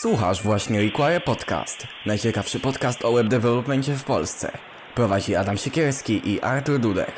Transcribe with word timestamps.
Słuchasz 0.00 0.42
właśnie 0.42 0.80
Require 0.80 1.20
Podcast. 1.20 1.86
Najciekawszy 2.06 2.60
podcast 2.60 3.04
o 3.04 3.12
web 3.12 3.28
developmentie 3.28 3.94
w 3.94 4.04
Polsce. 4.04 4.52
Prowadzi 4.94 5.36
Adam 5.36 5.56
Siekierski 5.56 6.30
i 6.30 6.40
Artur 6.40 6.78
Dudek. 6.78 7.12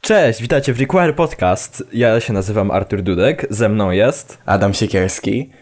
Cześć, 0.00 0.42
witajcie 0.42 0.72
w 0.72 0.80
Require 0.80 1.12
Podcast. 1.12 1.84
Ja 1.92 2.20
się 2.20 2.32
nazywam 2.32 2.70
Artur 2.70 3.02
Dudek, 3.02 3.46
ze 3.50 3.68
mną 3.68 3.90
jest. 3.90 4.38
Adam 4.46 4.74
Siekierski. 4.74 5.52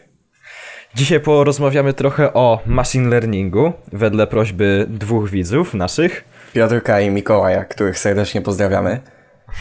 Dzisiaj 0.95 1.21
porozmawiamy 1.21 1.93
trochę 1.93 2.33
o 2.33 2.61
machine 2.67 3.09
learningu, 3.09 3.73
wedle 3.93 4.27
prośby 4.27 4.87
dwóch 4.89 5.31
widzów 5.31 5.75
naszych. 5.75 6.25
Piotrka 6.53 7.01
i 7.01 7.11
Mikołaja, 7.11 7.65
których 7.65 7.99
serdecznie 7.99 8.43
pozdrawiamy. 8.43 9.01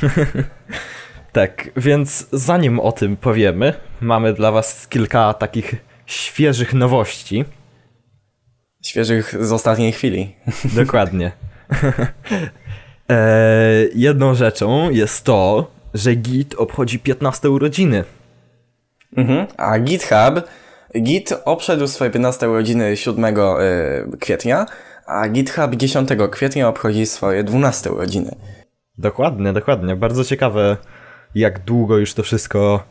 Tak, 1.34 1.70
więc 1.78 2.28
zanim 2.32 2.80
o 2.80 2.92
tym 2.92 3.18
powiemy, 3.18 3.74
mamy 4.02 4.34
dla 4.34 4.52
Was 4.52 4.88
kilka 4.88 5.34
takich 5.34 5.76
świeżych 6.06 6.74
nowości. 6.74 7.46
Świeżych 8.86 9.46
z 9.46 9.52
ostatniej 9.52 9.92
chwili. 9.92 10.36
Dokładnie. 10.76 11.32
eee, 13.10 13.90
jedną 13.96 14.36
rzeczą 14.36 14.90
jest 14.90 15.26
to, 15.26 15.72
że 15.94 16.16
Git 16.16 16.56
obchodzi 16.56 17.00
15 17.00 17.50
urodziny. 17.50 18.04
Mhm. 19.18 19.48
A 19.58 19.80
GitHub, 19.80 20.48
Git 21.02 21.34
obszedł 21.46 21.88
swoje 21.88 22.12
15 22.12 22.50
urodziny 22.50 22.98
7 22.98 23.26
y, 23.26 24.18
kwietnia, 24.20 24.66
a 25.06 25.30
GitHub 25.30 25.76
10 25.76 26.10
kwietnia 26.32 26.68
obchodzi 26.68 27.06
swoje 27.06 27.44
12 27.44 27.92
urodziny. 27.92 28.36
Dokładnie, 28.98 29.54
dokładnie. 29.54 29.96
Bardzo 29.96 30.24
ciekawe, 30.24 30.78
jak 31.36 31.60
długo 31.60 31.98
już 31.98 32.14
to 32.14 32.24
wszystko 32.24 32.84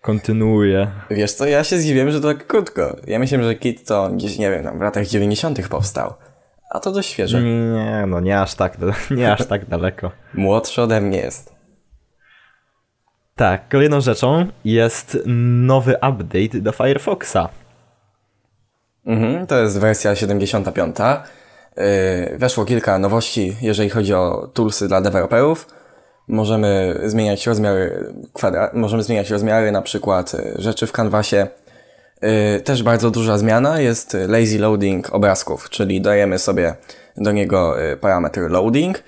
kontynuuje. 0.00 0.90
Wiesz 1.10 1.32
co, 1.32 1.46
ja 1.46 1.64
się 1.64 1.78
zdziwiłem, 1.78 2.10
że 2.10 2.20
to 2.20 2.28
tak 2.28 2.46
krótko. 2.46 2.96
Ja 3.06 3.18
myślałem, 3.18 3.46
że 3.46 3.54
Git 3.54 3.86
to 3.86 4.10
gdzieś, 4.10 4.38
nie 4.38 4.50
wiem, 4.50 4.64
tam 4.64 4.78
w 4.78 4.82
latach 4.82 5.06
90 5.06 5.68
powstał. 5.68 6.14
A 6.70 6.80
to 6.80 6.92
dość 6.92 7.08
świeże. 7.08 7.42
Nie, 7.42 8.04
no 8.06 8.20
nie 8.20 8.40
aż 8.40 8.54
tak, 8.54 8.78
nie 9.10 9.32
aż 9.32 9.46
tak 9.46 9.68
daleko. 9.68 10.10
Młodszy 10.34 10.82
ode 10.82 11.00
mnie 11.00 11.18
jest. 11.18 11.54
Tak, 13.36 13.68
kolejną 13.68 14.00
rzeczą 14.00 14.46
jest 14.64 15.18
nowy 15.26 15.94
update 15.94 16.60
do 16.60 16.72
Firefoxa. 16.72 17.48
Mhm, 19.06 19.46
to 19.46 19.58
jest 19.58 19.80
wersja 19.80 20.16
75. 20.16 20.96
Yy, 21.76 22.38
weszło 22.38 22.64
kilka 22.64 22.98
nowości, 22.98 23.56
jeżeli 23.62 23.90
chodzi 23.90 24.14
o 24.14 24.50
toolsy 24.54 24.88
dla 24.88 25.00
deweloperów. 25.00 25.66
Możemy 26.28 27.00
zmieniać 27.04 27.46
rozmiary 27.46 28.12
kwadra- 28.34 28.70
możemy 28.74 29.02
zmieniać 29.02 29.30
rozmiary 29.30 29.72
na 29.72 29.82
przykład 29.82 30.34
y, 30.34 30.54
rzeczy 30.58 30.86
w 30.86 30.92
kanwasie. 30.92 31.46
Yy, 32.22 32.60
też 32.60 32.82
bardzo 32.82 33.10
duża 33.10 33.38
zmiana 33.38 33.80
jest 33.80 34.16
lazy 34.28 34.58
loading 34.58 35.14
obrazków, 35.14 35.70
czyli 35.70 36.00
dajemy 36.00 36.38
sobie 36.38 36.74
do 37.16 37.32
niego 37.32 37.82
y, 37.92 37.96
parametr 37.96 38.40
loading 38.40 39.02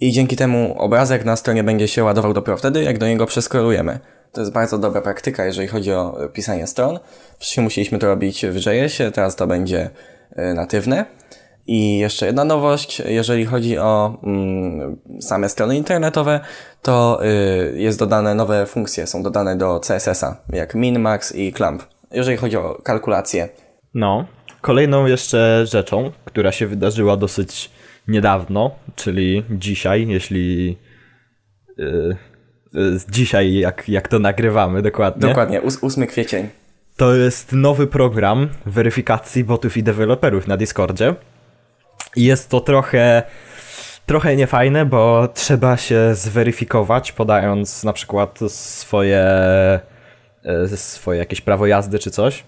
i 0.00 0.12
dzięki 0.12 0.36
temu 0.36 0.74
obrazek 0.78 1.24
na 1.24 1.36
stronie 1.36 1.64
będzie 1.64 1.88
się 1.88 2.04
ładował 2.04 2.32
dopiero 2.32 2.56
wtedy, 2.56 2.82
jak 2.82 2.98
do 2.98 3.06
niego 3.08 3.26
przeskorujemy. 3.26 3.98
To 4.32 4.40
jest 4.40 4.52
bardzo 4.52 4.78
dobra 4.78 5.00
praktyka, 5.00 5.44
jeżeli 5.44 5.68
chodzi 5.68 5.92
o 5.92 6.24
y, 6.24 6.28
pisanie 6.28 6.66
stron. 6.66 6.98
Wcześniej 7.38 7.64
musieliśmy 7.64 7.98
to 7.98 8.06
robić 8.06 8.46
w 8.46 8.54
JS-ie, 8.56 9.10
teraz 9.10 9.36
to 9.36 9.46
będzie 9.46 9.90
y, 10.38 10.54
natywne. 10.54 11.04
I 11.66 11.98
jeszcze 11.98 12.26
jedna 12.26 12.44
nowość, 12.44 13.02
jeżeli 13.06 13.44
chodzi 13.44 13.78
o 13.78 14.18
mm, 14.22 14.96
same 15.20 15.48
strony 15.48 15.76
internetowe, 15.76 16.40
to 16.82 17.20
y, 17.24 17.78
jest 17.78 17.98
dodane 17.98 18.34
nowe 18.34 18.66
funkcje, 18.66 19.06
są 19.06 19.22
dodane 19.22 19.56
do 19.56 19.80
CSS-a, 19.80 20.36
jak 20.52 20.74
min, 20.74 20.98
max 20.98 21.34
i 21.34 21.52
clamp. 21.52 21.82
Jeżeli 22.10 22.36
chodzi 22.36 22.56
o 22.56 22.80
kalkulację. 22.84 23.48
No, 23.94 24.26
kolejną 24.60 25.06
jeszcze 25.06 25.66
rzeczą, 25.66 26.10
która 26.24 26.52
się 26.52 26.66
wydarzyła 26.66 27.16
dosyć 27.16 27.70
niedawno, 28.08 28.70
czyli 28.96 29.44
dzisiaj, 29.50 30.06
jeśli 30.08 30.78
yy, 31.76 32.16
yy, 32.72 32.98
dzisiaj, 33.10 33.54
jak, 33.54 33.88
jak 33.88 34.08
to 34.08 34.18
nagrywamy 34.18 34.82
dokładnie. 34.82 35.28
Dokładnie, 35.28 35.62
8 35.82 36.06
kwiecień. 36.06 36.48
To 36.96 37.14
jest 37.14 37.52
nowy 37.52 37.86
program 37.86 38.48
weryfikacji 38.66 39.44
botów 39.44 39.76
i 39.76 39.82
deweloperów 39.82 40.46
na 40.46 40.56
Discordzie. 40.56 41.14
Jest 42.16 42.50
to 42.50 42.60
trochę, 42.60 43.22
trochę 44.06 44.36
niefajne, 44.36 44.86
bo 44.86 45.28
trzeba 45.34 45.76
się 45.76 46.14
zweryfikować, 46.14 47.12
podając 47.12 47.84
na 47.84 47.92
przykład 47.92 48.38
swoje, 48.48 49.24
e, 50.44 50.68
swoje 50.76 51.18
jakieś 51.18 51.40
prawo 51.40 51.66
jazdy 51.66 51.98
czy 51.98 52.10
coś, 52.10 52.44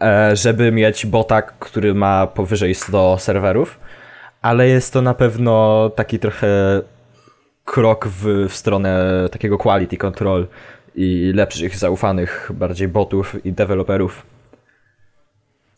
e, 0.00 0.36
żeby 0.36 0.72
mieć 0.72 1.06
bota, 1.06 1.42
który 1.42 1.94
ma 1.94 2.26
powyżej 2.26 2.74
100 2.74 3.18
serwerów. 3.18 3.78
Ale 4.42 4.68
jest 4.68 4.92
to 4.92 5.02
na 5.02 5.14
pewno 5.14 5.90
taki 5.96 6.18
trochę 6.18 6.48
krok 7.64 8.06
w, 8.08 8.48
w 8.48 8.54
stronę 8.54 9.04
takiego 9.32 9.58
quality 9.58 9.96
control 9.96 10.46
i 10.94 11.32
lepszych, 11.34 11.76
zaufanych 11.76 12.50
bardziej 12.54 12.88
botów 12.88 13.46
i 13.46 13.52
deweloperów. 13.52 14.33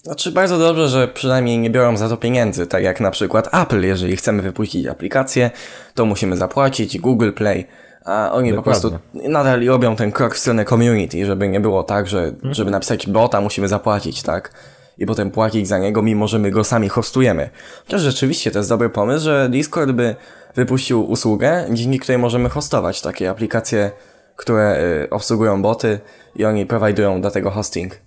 Znaczy 0.07 0.33
bardzo 0.33 0.59
dobrze, 0.59 0.89
że 0.89 1.09
przynajmniej 1.09 1.59
nie 1.59 1.71
biorą 1.71 1.97
za 1.97 2.09
to 2.09 2.17
pieniędzy, 2.17 2.67
tak 2.67 2.83
jak 2.83 3.01
na 3.01 3.11
przykład 3.11 3.55
Apple, 3.55 3.81
jeżeli 3.81 4.17
chcemy 4.17 4.43
wypuścić 4.43 4.87
aplikację, 4.87 5.51
to 5.95 6.05
musimy 6.05 6.37
zapłacić, 6.37 6.99
Google 6.99 7.33
Play, 7.33 7.67
a 8.05 8.33
oni 8.33 8.53
Dokładnie. 8.53 8.57
po 8.57 8.63
prostu 8.63 9.29
nadal 9.29 9.67
robią 9.67 9.97
ten 9.97 10.13
krok 10.13 10.35
w 10.35 10.39
stronę 10.39 10.65
community, 10.65 11.27
żeby 11.27 11.49
nie 11.49 11.61
było 11.61 11.83
tak, 11.83 12.07
że 12.07 12.33
żeby 12.43 12.71
napisać 12.71 13.07
bota 13.07 13.41
musimy 13.41 13.69
zapłacić, 13.69 14.23
tak? 14.23 14.53
I 14.99 15.07
potem 15.07 15.31
płacić 15.31 15.69
za 15.69 15.79
niego, 15.79 16.03
mimo 16.03 16.29
że 16.29 16.39
my 16.39 16.51
go 16.51 16.65
sami 16.65 16.89
hostujemy. 16.89 17.51
Chociaż 17.85 18.01
rzeczywiście 18.01 18.51
to 18.51 18.59
jest 18.59 18.69
dobry 18.69 18.91
pomysł, 18.91 19.25
że 19.25 19.49
Discord 19.49 19.91
by 19.91 20.17
wypuścił 20.55 21.11
usługę, 21.11 21.67
dzięki 21.71 21.99
której 21.99 22.19
możemy 22.19 22.49
hostować 22.49 23.01
takie 23.01 23.31
aplikacje, 23.31 23.91
które 24.37 24.81
y, 25.05 25.11
obsługują 25.11 25.63
boty 25.63 26.01
i 26.37 26.45
oni 26.45 26.67
prowajdują 26.67 27.21
do 27.21 27.31
tego 27.31 27.51
hosting. 27.51 28.06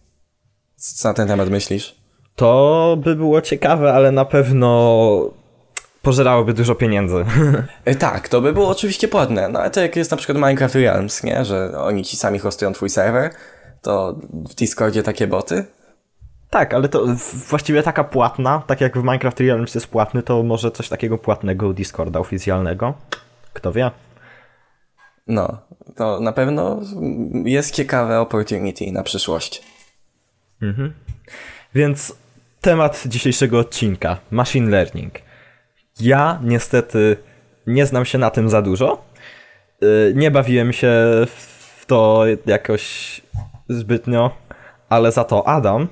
Co 0.79 1.07
na 1.07 1.13
ten 1.13 1.27
temat 1.27 1.49
myślisz? 1.49 1.95
To 2.35 2.97
by 3.03 3.15
było 3.15 3.41
ciekawe, 3.41 3.93
ale 3.93 4.11
na 4.11 4.25
pewno 4.25 5.31
pożerałoby 6.01 6.53
dużo 6.53 6.75
pieniędzy. 6.75 7.25
E, 7.85 7.95
tak, 7.95 8.27
to 8.27 8.41
by 8.41 8.53
było 8.53 8.69
oczywiście 8.69 9.07
płatne. 9.07 9.49
No 9.49 9.59
ale 9.59 9.69
to 9.69 9.81
jak 9.81 9.95
jest 9.95 10.11
na 10.11 10.17
przykład 10.17 10.37
Minecraft 10.37 10.75
Realms, 10.75 11.23
nie? 11.23 11.45
Że 11.45 11.71
oni 11.77 12.03
ci 12.03 12.17
sami 12.17 12.39
hostują 12.39 12.73
twój 12.73 12.89
serwer, 12.89 13.31
to 13.81 14.15
w 14.49 14.55
Discordzie 14.55 15.03
takie 15.03 15.27
boty? 15.27 15.65
Tak, 16.49 16.73
ale 16.73 16.89
to 16.89 17.05
właściwie 17.49 17.83
taka 17.83 18.03
płatna, 18.03 18.63
tak 18.67 18.81
jak 18.81 18.97
w 18.97 19.03
Minecraft 19.03 19.39
Realms 19.39 19.75
jest 19.75 19.87
płatny, 19.87 20.23
to 20.23 20.43
może 20.43 20.71
coś 20.71 20.89
takiego 20.89 21.17
płatnego 21.17 21.67
u 21.67 21.73
Discorda 21.73 22.19
oficjalnego. 22.19 22.93
Kto 23.53 23.71
wie? 23.71 23.91
No, 25.27 25.57
to 25.95 26.19
na 26.19 26.31
pewno 26.31 26.79
jest 27.45 27.75
ciekawe 27.75 28.19
opportunity 28.19 28.91
na 28.91 29.03
przyszłość. 29.03 29.78
Mhm. 30.61 30.93
Więc 31.75 32.15
temat 32.61 33.03
dzisiejszego 33.05 33.59
odcinka 33.59 34.17
machine 34.31 34.69
learning. 34.69 35.13
Ja 35.99 36.39
niestety 36.43 37.17
nie 37.67 37.85
znam 37.85 38.05
się 38.05 38.17
na 38.17 38.29
tym 38.29 38.49
za 38.49 38.61
dużo. 38.61 39.05
Y, 39.83 40.13
nie 40.15 40.31
bawiłem 40.31 40.73
się 40.73 40.91
w 41.25 41.85
to 41.87 42.23
jakoś 42.45 43.21
zbytnio, 43.69 44.31
ale 44.89 45.11
za 45.11 45.23
to 45.23 45.47
Adam 45.47 45.87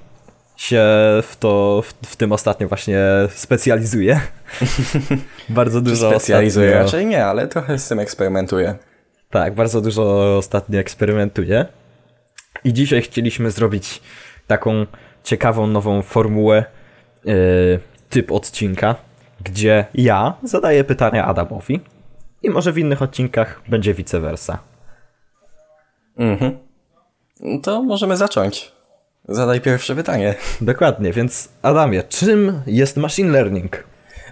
się 0.57 0.83
w 1.23 1.35
to 1.39 1.83
w, 1.85 2.07
w 2.07 2.15
tym 2.15 2.31
ostatnio 2.31 2.67
właśnie 2.67 2.99
specjalizuje. 3.29 4.19
bardzo 5.49 5.81
dużo 5.81 6.09
specjalizuje 6.09 6.69
ostatnio... 6.69 6.85
raczej 6.85 7.05
nie, 7.05 7.25
ale 7.25 7.47
trochę 7.47 7.79
z 7.79 7.87
tym 7.87 7.99
eksperymentuje. 7.99 8.75
Tak, 9.29 9.55
bardzo 9.55 9.81
dużo 9.81 10.37
ostatnio 10.37 10.79
eksperymentuje. 10.79 11.65
I 12.63 12.73
dzisiaj 12.73 13.01
chcieliśmy 13.01 13.51
zrobić 13.51 14.01
taką 14.47 14.85
ciekawą 15.23 15.67
nową 15.67 16.01
formułę, 16.01 16.65
yy, 17.25 17.79
typ 18.09 18.31
odcinka, 18.31 18.95
gdzie 19.43 19.85
ja 19.93 20.33
zadaję 20.43 20.83
pytania 20.83 21.25
Adamowi 21.25 21.81
i 22.43 22.49
może 22.49 22.71
w 22.71 22.77
innych 22.77 23.01
odcinkach 23.01 23.61
będzie 23.67 23.93
vice 23.93 24.19
versa. 24.19 24.59
Mhm. 26.17 26.57
To 27.63 27.83
możemy 27.83 28.17
zacząć. 28.17 28.71
Zadaj 29.29 29.61
pierwsze 29.61 29.95
pytanie. 29.95 30.35
Dokładnie, 30.61 31.13
więc 31.13 31.49
Adamie, 31.61 32.03
czym 32.03 32.61
jest 32.67 32.97
machine 32.97 33.31
learning? 33.31 33.83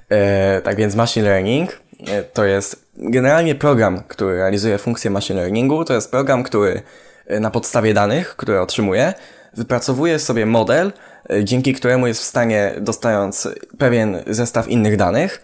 E, 0.10 0.62
tak 0.62 0.76
więc 0.76 0.96
machine 0.96 1.26
learning 1.26 1.80
e, 2.08 2.24
to 2.24 2.46
jest 2.46 2.86
generalnie 2.98 3.56
program, 3.56 4.04
który 4.08 4.36
realizuje 4.36 4.78
funkcję 4.78 5.12
machine 5.12 5.42
learningu. 5.42 5.86
To 5.86 5.94
jest 5.94 6.12
program, 6.12 6.44
który 6.44 6.82
e, 7.28 7.40
na 7.40 7.52
podstawie 7.52 7.94
danych, 7.94 8.36
które 8.36 8.62
otrzymuje, 8.62 9.14
wypracowuje 9.56 10.20
sobie 10.20 10.46
model, 10.46 10.94
e, 11.30 11.44
dzięki 11.44 11.74
któremu 11.74 12.08
jest 12.08 12.22
w 12.22 12.26
stanie, 12.26 12.76
dostając 12.82 13.48
pewien 13.78 14.18
zestaw 14.28 14.68
innych 14.68 14.98
danych, 14.98 15.44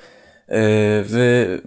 w, 1.03 1.57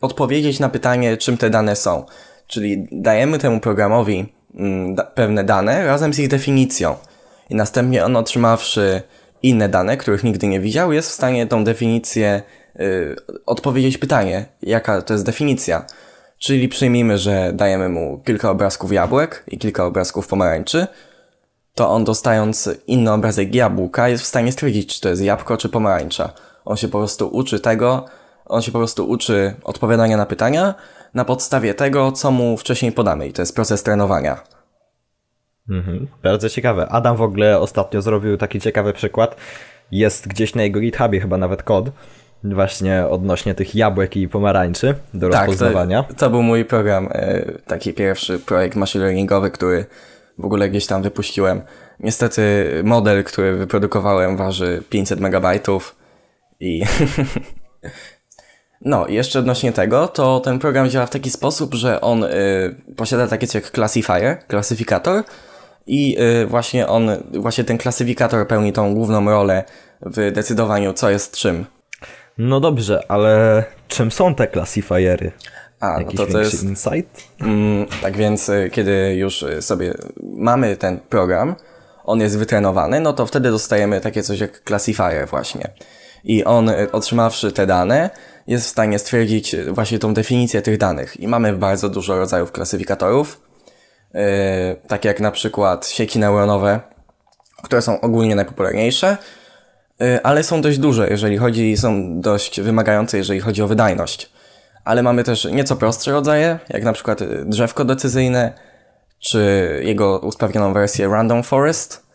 odpowiedzieć 0.00 0.60
na 0.60 0.68
pytanie, 0.68 1.16
czym 1.16 1.36
te 1.36 1.50
dane 1.50 1.76
są. 1.76 2.04
Czyli 2.46 2.88
dajemy 2.92 3.38
temu 3.38 3.60
programowi 3.60 4.32
mm, 4.54 4.96
pewne 5.14 5.44
dane 5.44 5.86
razem 5.86 6.14
z 6.14 6.18
ich 6.18 6.28
definicją. 6.28 6.96
I 7.50 7.54
następnie 7.54 8.04
on 8.04 8.16
otrzymawszy 8.16 9.02
inne 9.42 9.68
dane, 9.68 9.96
których 9.96 10.24
nigdy 10.24 10.46
nie 10.46 10.60
widział, 10.60 10.92
jest 10.92 11.08
w 11.08 11.12
stanie 11.12 11.46
tą 11.46 11.64
definicję 11.64 12.42
y, 12.80 13.16
odpowiedzieć 13.46 13.98
pytanie, 13.98 14.44
jaka 14.62 15.02
to 15.02 15.14
jest 15.14 15.24
definicja. 15.24 15.86
Czyli 16.38 16.68
przyjmijmy, 16.68 17.18
że 17.18 17.52
dajemy 17.54 17.88
mu 17.88 18.22
kilka 18.26 18.50
obrazków 18.50 18.92
jabłek 18.92 19.44
i 19.48 19.58
kilka 19.58 19.84
obrazków 19.84 20.28
pomarańczy, 20.28 20.86
to 21.74 21.90
on 21.90 22.04
dostając 22.04 22.70
inny 22.86 23.12
obrazek 23.12 23.54
jabłka 23.54 24.08
jest 24.08 24.24
w 24.24 24.26
stanie 24.26 24.52
stwierdzić, 24.52 24.94
czy 24.94 25.00
to 25.00 25.08
jest 25.08 25.22
jabłko, 25.22 25.56
czy 25.56 25.68
pomarańcza. 25.68 26.32
On 26.64 26.76
się 26.76 26.88
po 26.88 26.98
prostu 26.98 27.28
uczy 27.28 27.60
tego, 27.60 28.04
on 28.46 28.62
się 28.62 28.72
po 28.72 28.78
prostu 28.78 29.08
uczy 29.08 29.54
odpowiadania 29.64 30.16
na 30.16 30.26
pytania 30.26 30.74
na 31.14 31.24
podstawie 31.24 31.74
tego, 31.74 32.12
co 32.12 32.30
mu 32.30 32.56
wcześniej 32.56 32.92
podamy 32.92 33.28
i 33.28 33.32
to 33.32 33.42
jest 33.42 33.54
proces 33.54 33.82
trenowania. 33.82 34.40
Mhm, 35.70 36.06
bardzo 36.22 36.48
ciekawe. 36.48 36.88
Adam 36.88 37.16
w 37.16 37.22
ogóle 37.22 37.58
ostatnio 37.58 38.02
zrobił 38.02 38.36
taki 38.36 38.60
ciekawy 38.60 38.92
przykład. 38.92 39.36
Jest 39.90 40.28
gdzieś 40.28 40.54
na 40.54 40.62
jego 40.62 40.80
GitHubie 40.80 41.20
chyba 41.20 41.36
nawet 41.36 41.62
kod, 41.62 41.90
właśnie 42.44 43.06
odnośnie 43.06 43.54
tych 43.54 43.74
jabłek 43.74 44.16
i 44.16 44.28
pomarańczy 44.28 44.94
do 45.14 45.28
tak, 45.28 45.46
rozpoznawania. 45.46 46.02
To, 46.02 46.14
to 46.14 46.30
był 46.30 46.42
mój 46.42 46.64
program, 46.64 47.08
e, 47.12 47.44
taki 47.66 47.94
pierwszy 47.94 48.38
projekt 48.38 48.76
machine 48.76 49.04
learningowy, 49.04 49.50
który 49.50 49.86
w 50.38 50.44
ogóle 50.44 50.70
gdzieś 50.70 50.86
tam 50.86 51.02
wypuściłem. 51.02 51.62
Niestety 52.00 52.66
model, 52.84 53.24
który 53.24 53.56
wyprodukowałem 53.56 54.36
waży 54.36 54.82
500 54.90 55.20
megabajtów 55.20 55.96
i... 56.60 56.82
no, 58.80 59.08
jeszcze 59.08 59.38
odnośnie 59.38 59.72
tego, 59.72 60.08
to 60.08 60.40
ten 60.40 60.58
program 60.58 60.90
działa 60.90 61.06
w 61.06 61.10
taki 61.10 61.30
sposób, 61.30 61.74
że 61.74 62.00
on 62.00 62.24
y, 62.24 62.28
posiada 62.96 63.26
takie 63.26 63.46
coś 63.46 63.54
jak 63.54 63.70
classifier, 63.70 64.38
klasyfikator 64.46 65.24
i 65.86 66.16
y, 66.42 66.46
właśnie 66.46 66.86
on, 66.86 67.10
właśnie 67.32 67.64
ten 67.64 67.78
klasyfikator 67.78 68.48
pełni 68.48 68.72
tą 68.72 68.94
główną 68.94 69.24
rolę 69.24 69.64
w 70.02 70.32
decydowaniu, 70.32 70.92
co 70.92 71.10
jest 71.10 71.36
czym. 71.36 71.66
No 72.38 72.60
dobrze, 72.60 73.02
ale 73.08 73.64
czym 73.88 74.10
są 74.10 74.34
te 74.34 74.48
classifiery? 74.48 75.32
A, 75.80 75.92
no 75.92 75.98
Jakiś 75.98 76.18
no 76.18 76.26
to, 76.26 76.32
to 76.32 76.40
jest 76.40 76.62
insight? 76.62 77.22
Mm, 77.40 77.86
tak 78.02 78.16
więc, 78.16 78.48
y, 78.48 78.70
kiedy 78.72 79.14
już 79.14 79.42
y, 79.42 79.62
sobie 79.62 79.94
mamy 80.20 80.76
ten 80.76 81.00
program, 81.00 81.54
on 82.04 82.20
jest 82.20 82.38
wytrenowany, 82.38 83.00
no 83.00 83.12
to 83.12 83.26
wtedy 83.26 83.50
dostajemy 83.50 84.00
takie 84.00 84.22
coś 84.22 84.40
jak 84.40 84.64
classifier 84.64 85.28
właśnie. 85.28 85.70
I 86.24 86.44
on, 86.44 86.68
y, 86.68 86.92
otrzymawszy 86.92 87.52
te 87.52 87.66
dane, 87.66 88.10
jest 88.46 88.66
w 88.66 88.68
stanie 88.68 88.98
stwierdzić 88.98 89.56
właśnie 89.68 89.98
tą 89.98 90.14
definicję 90.14 90.62
tych 90.62 90.78
danych. 90.78 91.20
I 91.20 91.28
mamy 91.28 91.52
bardzo 91.52 91.88
dużo 91.88 92.18
rodzajów 92.18 92.52
klasyfikatorów, 92.52 93.40
yy, 94.14 94.20
takie 94.88 95.08
jak 95.08 95.20
na 95.20 95.30
przykład 95.30 95.88
sieci 95.88 96.18
neuronowe, 96.18 96.80
które 97.62 97.82
są 97.82 98.00
ogólnie 98.00 98.34
najpopularniejsze, 98.34 99.16
yy, 100.00 100.22
ale 100.22 100.42
są 100.42 100.62
dość 100.62 100.78
duże, 100.78 101.08
jeżeli 101.10 101.38
chodzi, 101.38 101.76
są 101.76 102.20
dość 102.20 102.60
wymagające, 102.60 103.18
jeżeli 103.18 103.40
chodzi 103.40 103.62
o 103.62 103.66
wydajność 103.66 104.39
ale 104.84 105.02
mamy 105.02 105.24
też 105.24 105.44
nieco 105.44 105.76
prostsze 105.76 106.12
rodzaje, 106.12 106.58
jak 106.68 106.82
na 106.82 106.92
przykład 106.92 107.22
drzewko 107.44 107.84
decyzyjne, 107.84 108.52
czy 109.18 109.80
jego 109.84 110.18
usprawnioną 110.18 110.72
wersję 110.72 111.08
Random 111.08 111.42
Forest, 111.42 112.10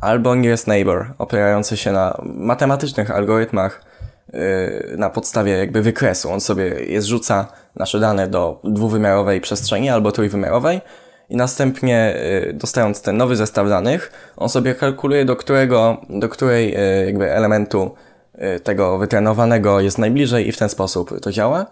albo 0.00 0.34
Nearest 0.34 0.66
Neighbor, 0.66 1.14
opierający 1.18 1.76
się 1.76 1.92
na 1.92 2.18
matematycznych 2.24 3.10
algorytmach 3.10 3.84
yy, 4.32 4.96
na 4.96 5.10
podstawie 5.10 5.52
jakby 5.52 5.82
wykresu. 5.82 6.32
On 6.32 6.40
sobie 6.40 6.64
je 6.64 7.02
zrzuca 7.02 7.46
nasze 7.76 8.00
dane 8.00 8.28
do 8.28 8.60
dwuwymiarowej 8.64 9.40
przestrzeni 9.40 9.90
albo 9.90 10.12
trójwymiarowej 10.12 10.80
i 11.28 11.36
następnie 11.36 12.14
yy, 12.46 12.52
dostając 12.52 13.02
ten 13.02 13.16
nowy 13.16 13.36
zestaw 13.36 13.68
danych, 13.68 14.12
on 14.36 14.48
sobie 14.48 14.74
kalkuluje 14.74 15.24
do 15.24 15.36
którego, 15.36 15.96
do 16.08 16.28
której 16.28 16.72
yy, 16.72 17.06
jakby 17.06 17.32
elementu 17.32 17.94
yy, 18.38 18.60
tego 18.60 18.98
wytrenowanego 18.98 19.80
jest 19.80 19.98
najbliżej 19.98 20.48
i 20.48 20.52
w 20.52 20.58
ten 20.58 20.68
sposób 20.68 21.20
to 21.20 21.32
działa. 21.32 21.66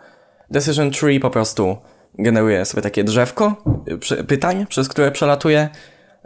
Decision 0.53 0.91
Tree 0.91 1.21
po 1.21 1.31
prostu 1.31 1.77
generuje 2.19 2.65
sobie 2.65 2.83
takie 2.83 3.05
drzewko 3.05 3.57
pytań, 4.29 4.67
przez 4.67 4.89
które 4.89 5.11
przelatuje 5.11 5.69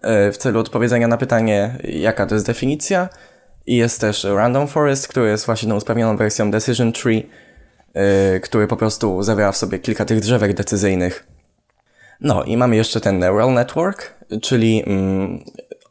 e, 0.03 0.33
w 0.33 0.37
celu 0.37 0.61
odpowiedzenia 0.61 1.09
na 1.09 1.17
pytanie, 1.17 1.79
jaka 1.85 2.27
to 2.27 2.35
jest 2.35 2.47
definicja. 2.47 3.09
I 3.67 3.77
jest 3.77 4.01
też 4.01 4.25
Random 4.25 4.69
Forest, 4.69 5.09
który 5.09 5.29
jest 5.29 5.47
właśnie 5.47 5.75
usprawnioną 5.75 6.17
wersją 6.17 6.51
Decision 6.51 6.93
Tree, 6.93 7.29
e, 7.95 8.41
który 8.41 8.67
po 8.67 8.77
prostu 8.77 9.23
zawiera 9.23 9.53
w 9.53 9.57
sobie 9.57 9.79
kilka 9.79 10.05
tych 10.05 10.21
drzewek 10.21 10.55
decyzyjnych. 10.55 11.27
No 12.21 12.45
i 12.45 12.57
mamy 12.57 12.77
jeszcze 12.77 13.01
ten 13.01 13.19
Neural 13.19 13.53
Network, 13.53 14.15
czyli 14.43 14.83
mm, 14.87 15.45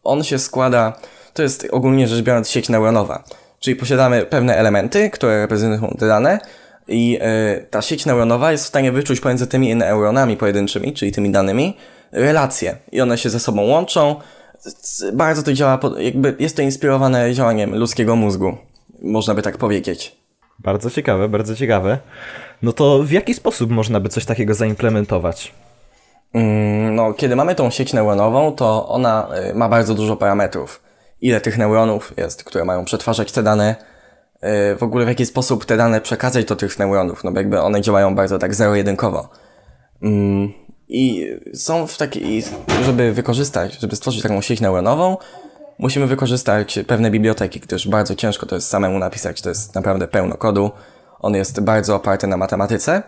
on 0.04 0.24
się 0.24 0.40
składa, 0.40 0.94
to 1.34 1.44
jest 1.44 1.68
ogólnie 1.72 2.08
rzecz 2.08 2.24
biorąc 2.24 2.50
sieć 2.50 2.70
neuronowa. 2.70 3.24
Czyli 3.60 3.76
posiadamy 3.76 4.26
pewne 4.26 4.56
elementy, 4.56 5.10
które 5.10 5.42
reprezentują 5.42 5.96
te 6.00 6.08
dane, 6.08 6.40
i 6.88 7.20
y, 7.62 7.66
ta 7.70 7.82
sieć 7.82 8.06
neuronowa 8.06 8.52
jest 8.52 8.64
w 8.64 8.68
stanie 8.68 8.92
wyczuć 8.92 9.20
pomiędzy 9.20 9.48
tymi 9.48 9.76
neuronami 9.76 10.38
pojedynczymi, 10.38 10.94
czyli 10.94 11.12
tymi 11.12 11.32
danymi, 11.32 11.78
relacje. 12.12 12.78
I 12.92 13.02
one 13.02 13.18
się 13.18 13.30
ze 13.30 13.40
sobą 13.40 13.62
łączą. 13.62 14.16
Bardzo 15.14 15.44
to 15.44 15.54
działa, 15.54 15.80
jakby 15.98 16.36
jest 16.40 16.56
to 16.56 16.62
inspirowane 16.62 17.34
działaniem 17.34 17.76
ludzkiego 17.76 18.16
mózgu. 18.16 18.58
Można 19.02 19.34
by 19.34 19.42
tak 19.42 19.58
powiedzieć. 19.58 20.16
Bardzo 20.60 20.90
ciekawe, 20.90 21.30
bardzo 21.30 21.56
ciekawe. 21.56 21.98
No 22.62 22.74
to 22.74 23.04
w 23.04 23.12
jaki 23.12 23.34
sposób 23.34 23.72
można 23.72 24.00
by 24.00 24.10
coś 24.10 24.26
takiego 24.26 24.54
zaimplementować? 24.54 25.54
Mm, 26.34 26.96
no, 26.96 27.14
kiedy 27.14 27.36
mamy 27.36 27.56
tą 27.56 27.70
sieć 27.70 27.94
neuronową, 27.94 28.52
to 28.52 28.88
ona 28.88 29.28
y, 29.52 29.56
ma 29.56 29.70
bardzo 29.70 29.94
dużo 29.94 30.16
parametrów. 30.16 30.84
Ile 31.22 31.42
tych 31.42 31.58
neuronów 31.58 32.14
jest, 32.18 32.44
które 32.44 32.66
mają 32.66 32.86
przetwarzać 32.86 33.32
te 33.32 33.44
dane, 33.44 33.76
w 34.78 34.84
ogóle 34.84 35.06
w 35.06 35.08
jaki 35.08 35.26
sposób 35.26 35.66
te 35.66 35.78
dane 35.78 36.02
przekazać 36.02 36.46
do 36.46 36.56
tych 36.56 36.80
neuronów, 36.80 37.24
no 37.24 37.32
bo 37.32 37.40
jakby 37.40 37.62
one 37.62 37.82
działają 37.82 38.16
bardzo 38.16 38.40
tak 38.40 38.56
zero-jedynkowo. 38.56 39.30
Mm, 40.02 40.54
I 40.88 41.28
są 41.54 41.88
w 41.88 41.98
takiej, 41.98 42.44
żeby 42.86 43.14
wykorzystać, 43.14 43.80
żeby 43.80 43.96
stworzyć 43.96 44.22
taką 44.24 44.42
sieć 44.42 44.62
neuronową, 44.62 45.18
musimy 45.80 46.08
wykorzystać 46.08 46.80
pewne 46.88 47.12
biblioteki, 47.12 47.60
gdyż 47.60 47.88
bardzo 47.88 48.16
ciężko 48.16 48.46
to 48.46 48.56
jest 48.56 48.68
samemu 48.68 49.00
napisać, 49.00 49.42
to 49.42 49.50
jest 49.50 49.76
naprawdę 49.76 50.08
pełno 50.08 50.38
kodu. 50.38 50.72
On 51.20 51.36
jest 51.36 51.62
bardzo 51.62 51.96
oparty 51.96 52.28
na 52.28 52.38
matematyce. 52.38 53.04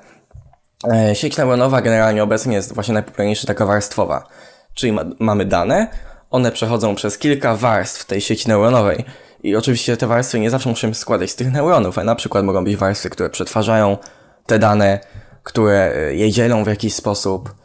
E, 0.92 1.16
sieć 1.16 1.38
neuronowa 1.38 1.82
generalnie 1.82 2.24
obecnie 2.24 2.56
jest 2.56 2.74
właśnie 2.74 2.94
najpopularniejsza 2.94 3.48
taka 3.48 3.66
warstwowa, 3.66 4.28
czyli 4.74 4.94
ma, 4.94 5.06
mamy 5.20 5.46
dane, 5.46 5.88
one 6.30 6.52
przechodzą 6.52 6.96
przez 6.96 7.18
kilka 7.18 7.56
warstw 7.56 8.06
tej 8.06 8.22
sieci 8.22 8.48
neuronowej 8.50 9.06
i 9.44 9.56
oczywiście 9.56 9.98
te 9.98 10.08
warstwy 10.08 10.40
nie 10.40 10.50
zawsze 10.50 10.70
muszą 10.70 10.94
składać 10.94 11.32
z 11.32 11.36
tych 11.36 11.52
neuronów, 11.52 11.98
a 11.98 12.04
na 12.04 12.16
przykład 12.16 12.46
mogą 12.46 12.64
być 12.64 12.76
warstwy, 12.76 13.10
które 13.10 13.30
przetwarzają 13.30 13.98
te 14.46 14.60
dane, 14.60 15.00
które 15.44 15.94
e, 15.96 16.16
je 16.16 16.32
dzielą 16.32 16.64
w 16.64 16.68
jakiś 16.68 16.94
sposób. 16.94 17.56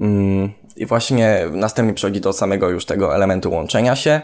Mm, 0.00 0.52
I 0.76 0.86
właśnie 0.86 1.46
następnie 1.50 1.94
przechodzi 1.94 2.20
do 2.20 2.32
samego 2.32 2.70
już 2.70 2.86
tego 2.86 3.14
elementu 3.14 3.50
łączenia 3.50 3.96
się 3.96 4.20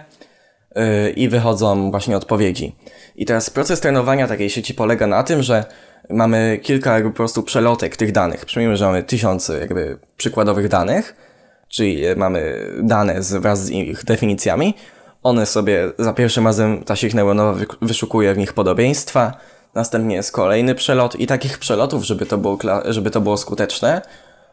e, 0.74 1.10
i 1.10 1.28
wychodzą 1.28 1.90
właśnie 1.90 2.16
odpowiedzi. 2.16 2.76
I 3.16 3.26
teraz 3.26 3.50
proces 3.50 3.80
trenowania 3.80 4.28
takiej 4.28 4.50
sieci 4.50 4.74
polega 4.74 5.06
na 5.06 5.22
tym, 5.22 5.42
że 5.42 5.64
mamy 6.10 6.60
kilka 6.62 6.94
jakby 6.94 7.10
po 7.10 7.16
prostu 7.16 7.42
przelotek 7.42 7.96
tych 7.96 8.12
danych. 8.12 8.44
Przyjmijmy, 8.44 8.76
że 8.76 8.84
mamy 8.84 9.02
tysiące 9.02 9.60
jakby 9.60 9.98
przykładowych 10.16 10.68
danych, 10.68 11.16
czyli 11.68 12.02
mamy 12.16 12.66
dane 12.82 13.22
z, 13.22 13.34
wraz 13.34 13.64
z 13.64 13.70
ich 13.70 14.04
definicjami, 14.04 14.74
one 15.22 15.46
sobie 15.46 15.92
za 15.98 16.12
pierwszym 16.12 16.46
razem 16.46 16.84
ta 16.84 16.96
sieć 16.96 17.14
neuronowa 17.14 17.60
wyszukuje 17.82 18.34
w 18.34 18.38
nich 18.38 18.52
podobieństwa, 18.52 19.32
następnie 19.74 20.14
jest 20.14 20.32
kolejny 20.32 20.74
przelot 20.74 21.20
i 21.20 21.26
takich 21.26 21.58
przelotów, 21.58 22.04
żeby 22.04 22.26
to 22.26 22.38
było, 22.38 22.58
żeby 22.84 23.10
to 23.10 23.20
było 23.20 23.36
skuteczne, 23.36 24.02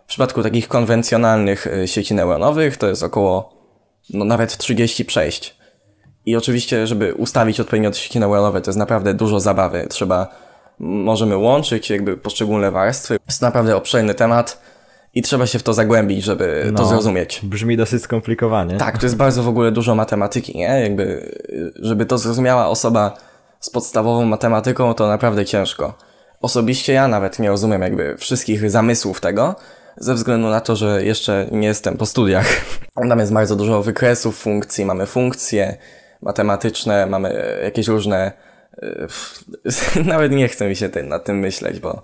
w 0.06 0.10
przypadku 0.10 0.44
takich 0.44 0.68
konwencjonalnych 0.68 1.68
y, 1.68 1.88
sieci 1.88 2.14
neuronowych 2.14 2.78
to 2.78 2.88
jest 2.88 3.04
około 3.04 3.54
no, 4.10 4.26
nawet 4.26 4.58
30 4.58 5.06
przejść. 5.06 5.60
I 6.26 6.36
oczywiście, 6.36 6.88
żeby 6.88 7.14
ustawić 7.14 7.60
odpowiednio 7.60 7.94
sieci 7.94 8.20
neuronowe, 8.20 8.62
to 8.62 8.70
jest 8.70 8.78
naprawdę 8.78 9.14
dużo 9.14 9.40
zabawy. 9.40 9.88
Trzeba, 9.90 10.28
możemy 10.80 11.38
łączyć 11.38 11.90
jakby 11.90 12.18
poszczególne 12.18 12.72
warstwy. 12.72 13.18
Jest 13.28 13.42
naprawdę 13.42 13.76
obszerny 13.76 14.14
temat 14.14 14.62
i 15.14 15.22
trzeba 15.22 15.48
się 15.48 15.60
w 15.60 15.64
to 15.64 15.74
zagłębić, 15.74 16.24
żeby 16.24 16.70
no, 16.72 16.78
to 16.78 16.86
zrozumieć. 16.86 17.40
Brzmi 17.44 17.78
dosyć 17.78 18.04
skomplikowanie. 18.04 18.78
Tak, 18.78 18.98
to 18.98 19.06
jest 19.06 19.16
bardzo 19.16 19.44
w 19.44 19.48
ogóle 19.48 19.72
dużo 19.72 19.96
matematyki, 19.96 20.58
nie? 20.58 20.82
Jakby, 20.82 21.36
żeby 21.76 22.06
to 22.06 22.18
zrozumiała 22.18 22.68
osoba 22.68 23.18
z 23.60 23.70
podstawową 23.70 24.26
matematyką, 24.26 24.94
to 24.94 25.08
naprawdę 25.08 25.46
ciężko. 25.46 25.94
Osobiście 26.42 26.94
ja 26.94 27.08
nawet 27.08 27.40
nie 27.40 27.50
rozumiem 27.50 27.82
jakby 27.82 28.18
wszystkich 28.18 28.72
zamysłów 28.72 29.22
tego, 29.22 29.56
ze 29.98 30.14
względu 30.14 30.48
na 30.48 30.62
to, 30.62 30.76
że 30.76 31.04
jeszcze 31.04 31.48
nie 31.52 31.68
jestem 31.68 31.98
po 31.98 32.06
studiach. 32.06 32.48
Tam 33.10 33.20
jest 33.20 33.34
bardzo 33.34 33.56
dużo 33.56 33.84
wykresów 33.84 34.40
funkcji, 34.40 34.86
mamy 34.86 35.06
funkcje 35.06 35.78
matematyczne, 36.22 37.06
mamy 37.06 37.60
jakieś 37.64 37.88
różne... 37.88 38.32
Nawet 40.06 40.32
nie 40.32 40.48
chcę 40.48 40.70
mi 40.70 40.76
się 40.76 40.90
nad 41.04 41.26
tym 41.26 41.40
myśleć, 41.40 41.80
bo 41.80 42.04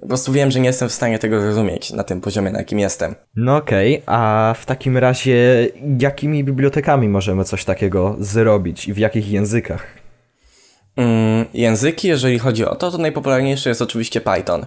Po 0.00 0.08
prostu 0.08 0.32
wiem, 0.32 0.50
że 0.50 0.60
nie 0.60 0.66
jestem 0.66 0.88
w 0.88 0.92
stanie 0.92 1.18
tego 1.18 1.40
zrozumieć 1.40 1.92
na 1.92 2.04
tym 2.04 2.20
poziomie, 2.20 2.50
na 2.50 2.58
jakim 2.58 2.78
jestem. 2.78 3.14
No 3.36 3.56
okej, 3.56 3.94
okay, 3.94 4.16
a 4.16 4.54
w 4.58 4.66
takim 4.66 4.96
razie 4.96 5.68
jakimi 5.98 6.44
bibliotekami 6.44 7.08
możemy 7.08 7.44
coś 7.44 7.64
takiego 7.64 8.16
zrobić 8.18 8.88
i 8.88 8.92
w 8.92 8.98
jakich 8.98 9.30
językach? 9.30 9.86
Mm, 10.96 11.44
języki, 11.54 12.08
jeżeli 12.08 12.38
chodzi 12.38 12.64
o 12.64 12.74
to, 12.74 12.90
to 12.90 12.98
najpopularniejszy 12.98 13.68
jest 13.68 13.82
oczywiście 13.82 14.20
Python, 14.20 14.66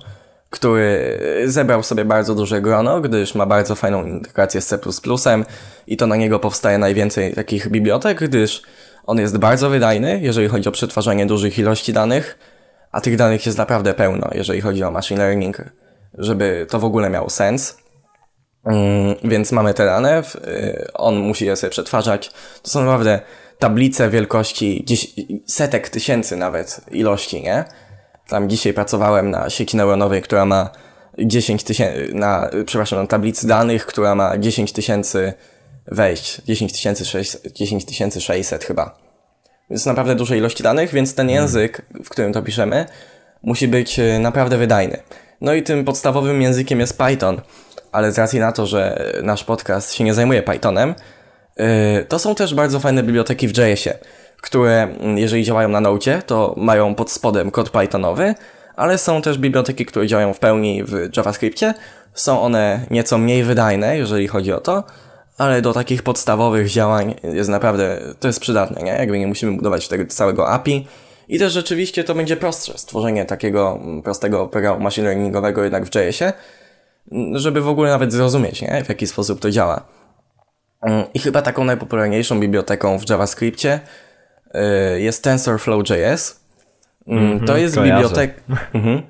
który 0.50 1.20
zebrał 1.46 1.84
sobie 1.84 2.06
bardzo 2.06 2.36
duże 2.36 2.62
grono, 2.62 3.02
gdyż 3.02 3.36
ma 3.36 3.46
bardzo 3.46 3.76
fajną 3.76 4.06
integrację 4.06 4.62
z 4.62 4.68
C++ 4.68 4.80
i 5.88 5.98
to 5.98 6.08
na 6.08 6.16
niego 6.16 6.40
powstaje 6.40 6.78
najwięcej 6.78 7.34
takich 7.34 7.70
bibliotek, 7.70 8.20
gdyż 8.24 8.62
on 9.06 9.20
jest 9.20 9.38
bardzo 9.38 9.70
wydajny, 9.70 10.20
jeżeli 10.22 10.48
chodzi 10.48 10.70
o 10.70 10.72
przetwarzanie 10.72 11.26
dużych 11.26 11.60
ilości 11.60 11.94
danych, 11.94 12.38
a 12.98 13.01
tych 13.01 13.18
danych 13.18 13.46
jest 13.46 13.58
naprawdę 13.58 13.94
pełno, 13.94 14.30
jeżeli 14.34 14.62
chodzi 14.62 14.84
o 14.84 14.92
machine 14.92 15.24
learning, 15.24 15.62
żeby 16.13 16.66
to 16.70 16.80
w 16.80 16.86
ogóle 16.86 17.10
miało 17.10 17.30
sens. 17.30 17.77
Mm, 18.66 19.16
więc 19.24 19.51
mamy 19.51 19.74
te 19.74 19.86
dane, 19.86 20.24
y, 20.48 20.88
on 20.94 21.16
musi 21.16 21.46
je 21.46 21.56
sobie 21.56 21.72
przetwarzać. 21.72 22.32
To 22.63 22.70
są 22.70 22.80
naprawdę 22.80 23.20
tablice 23.60 24.10
wielkości 24.10 24.86
setek 25.48 25.89
tysięcy 25.89 26.36
nawet 26.36 26.82
ilości, 26.92 27.44
nie? 27.44 27.66
Tam 28.27 28.50
dzisiaj 28.50 28.74
pracowałem 28.74 29.32
na 29.32 29.50
sieci 29.50 29.77
neuronowej, 29.77 30.22
która 30.22 30.46
ma 30.46 30.70
10 31.18 31.63
tysięcy, 31.63 32.13
na, 32.13 32.50
przepraszam, 32.66 33.00
na 33.00 33.08
tablicy 33.08 33.48
danych, 33.48 33.86
która 33.86 34.16
ma 34.16 34.38
10 34.38 34.74
tysięcy 34.74 35.34
wejść, 35.88 36.42
10 36.46 37.86
tysięcy 37.86 38.22
600 38.22 38.63
chyba. 38.63 39.07
Jest 39.70 39.86
naprawdę 39.86 40.16
duże 40.16 40.38
ilości 40.38 40.64
danych, 40.64 40.94
więc 40.94 41.16
ten 41.16 41.28
hmm. 41.28 41.44
język, 41.44 41.82
w 42.04 42.10
którym 42.10 42.34
to 42.34 42.42
piszemy, 42.42 42.86
musi 43.44 43.68
być 43.68 44.00
e, 44.00 44.20
naprawdę 44.20 44.58
wydajny. 44.58 44.98
No 45.42 45.54
i 45.54 45.64
tym 45.64 45.86
podstawowym 45.86 46.42
językiem 46.42 46.80
jest 46.80 46.98
Python, 46.98 47.42
ale 47.92 48.12
z 48.12 48.18
racji 48.18 48.40
na 48.40 48.52
to, 48.52 48.66
że 48.66 49.12
nasz 49.24 49.44
podcast 49.44 49.94
się 49.94 50.04
nie 50.04 50.14
zajmuje 50.14 50.44
Pythonem, 50.44 50.96
e, 51.58 52.04
to 52.04 52.20
są 52.20 52.36
też 52.36 52.54
bardzo 52.54 52.80
fajne 52.80 53.04
biblioteki 53.04 53.48
w 53.48 53.58
JS-ie, 53.58 53.98
które 54.42 54.84
mm, 54.84 55.18
jeżeli 55.18 55.44
działają 55.44 55.70
na 55.70 55.82
Node, 55.82 56.22
to 56.22 56.54
mają 56.58 56.96
pod 56.96 57.12
spodem 57.12 57.52
kod 57.52 57.70
Pythonowy, 57.70 58.36
ale 58.76 58.98
są 58.98 59.22
też 59.22 59.38
biblioteki, 59.38 59.86
które 59.86 60.08
działają 60.08 60.34
w 60.34 60.40
pełni 60.40 60.84
w 60.84 61.18
JavaScriptie. 61.18 61.74
Są 62.14 62.42
one 62.42 62.86
nieco 62.92 63.18
mniej 63.18 63.44
wydajne, 63.44 63.98
jeżeli 63.98 64.28
chodzi 64.28 64.54
o 64.54 64.60
to, 64.60 64.84
ale 65.38 65.62
do 65.62 65.74
takich 65.74 66.03
podstawowych 66.03 66.70
działań 66.70 67.15
jest 67.24 67.50
naprawdę, 67.50 68.00
to 68.20 68.27
jest 68.27 68.39
przydatne, 68.39 68.84
nie? 68.84 68.91
Jakby 68.91 69.20
nie 69.20 69.27
musimy 69.27 69.58
budować 69.58 69.88
tego 69.88 70.06
całego 70.06 70.50
API. 70.50 70.88
I 71.27 71.39
też 71.39 71.53
rzeczywiście 71.53 72.03
to 72.03 72.15
będzie 72.15 72.38
prostsze, 72.38 72.77
stworzenie 72.77 73.25
takiego 73.25 73.79
prostego 74.03 74.48
programu 74.48 74.79
machine 74.84 75.08
learningowego 75.08 75.63
jednak 75.63 75.86
w 75.86 75.96
JS-ie, 75.96 76.34
żeby 77.34 77.62
w 77.62 77.67
ogóle 77.67 77.89
nawet 77.89 78.13
zrozumieć, 78.13 78.62
nie? 78.62 78.84
w 78.86 78.89
jaki 78.89 79.08
sposób 79.08 79.39
to 79.39 79.51
działa. 79.51 79.86
I 81.13 81.20
chyba 81.20 81.41
taką 81.41 81.63
najpopularniejszą 81.63 82.39
biblioteką 82.39 83.00
w 83.00 83.10
JavaScriptie 83.10 83.79
y, 84.96 85.01
jest 85.01 85.24
TensorFlow.js. 85.24 86.39
Mm 87.08 87.39
-hmm, 87.39 87.48
to 87.48 87.58
jest 87.58 87.75
biblioteka. 87.75 88.41
Mhm. 88.74 89.01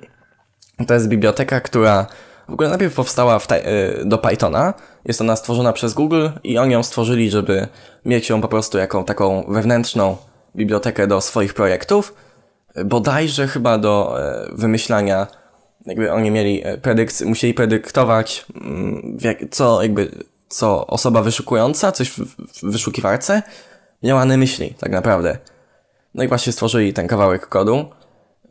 to 0.86 0.94
jest 0.94 1.08
biblioteka, 1.08 1.60
która 1.60 2.06
w 2.48 2.52
ogóle 2.52 2.68
najpierw 2.68 2.94
powstała 2.94 3.36
y, 3.36 4.04
do 4.04 4.18
Pythona. 4.18 4.74
Jest 5.04 5.20
ona 5.20 5.36
stworzona 5.36 5.72
przez 5.72 5.94
Google 5.94 6.28
i 6.44 6.58
oni 6.58 6.72
ją 6.72 6.82
stworzyli, 6.82 7.30
żeby 7.30 7.68
mieć 8.04 8.28
ją 8.28 8.40
po 8.40 8.48
prostu 8.48 8.78
jako 8.78 9.02
taką 9.02 9.44
wewnętrzną 9.48 10.16
bibliotekę 10.56 11.06
do 11.06 11.20
swoich 11.20 11.54
projektów. 11.54 12.14
Bodajże 12.84 13.46
chyba 13.46 13.78
do 13.78 14.16
e, 14.20 14.48
wymyślania, 14.52 15.26
jakby 15.86 16.12
oni 16.12 16.30
mieli 16.30 16.62
e, 16.64 16.78
predykcję, 16.78 17.26
musieli 17.26 17.54
predyktować, 17.54 18.46
mm, 18.60 19.18
co 19.50 19.82
jakby, 19.82 20.10
co 20.48 20.86
osoba 20.86 21.22
wyszukująca, 21.22 21.92
coś 21.92 22.10
w 22.10 22.36
wyszukiwarce 22.62 23.42
miała 24.02 24.24
na 24.24 24.36
myśli, 24.36 24.74
tak 24.78 24.92
naprawdę. 24.92 25.38
No 26.14 26.24
i 26.24 26.28
właśnie 26.28 26.52
stworzyli 26.52 26.92
ten 26.92 27.06
kawałek 27.06 27.46
kodu. 27.46 27.84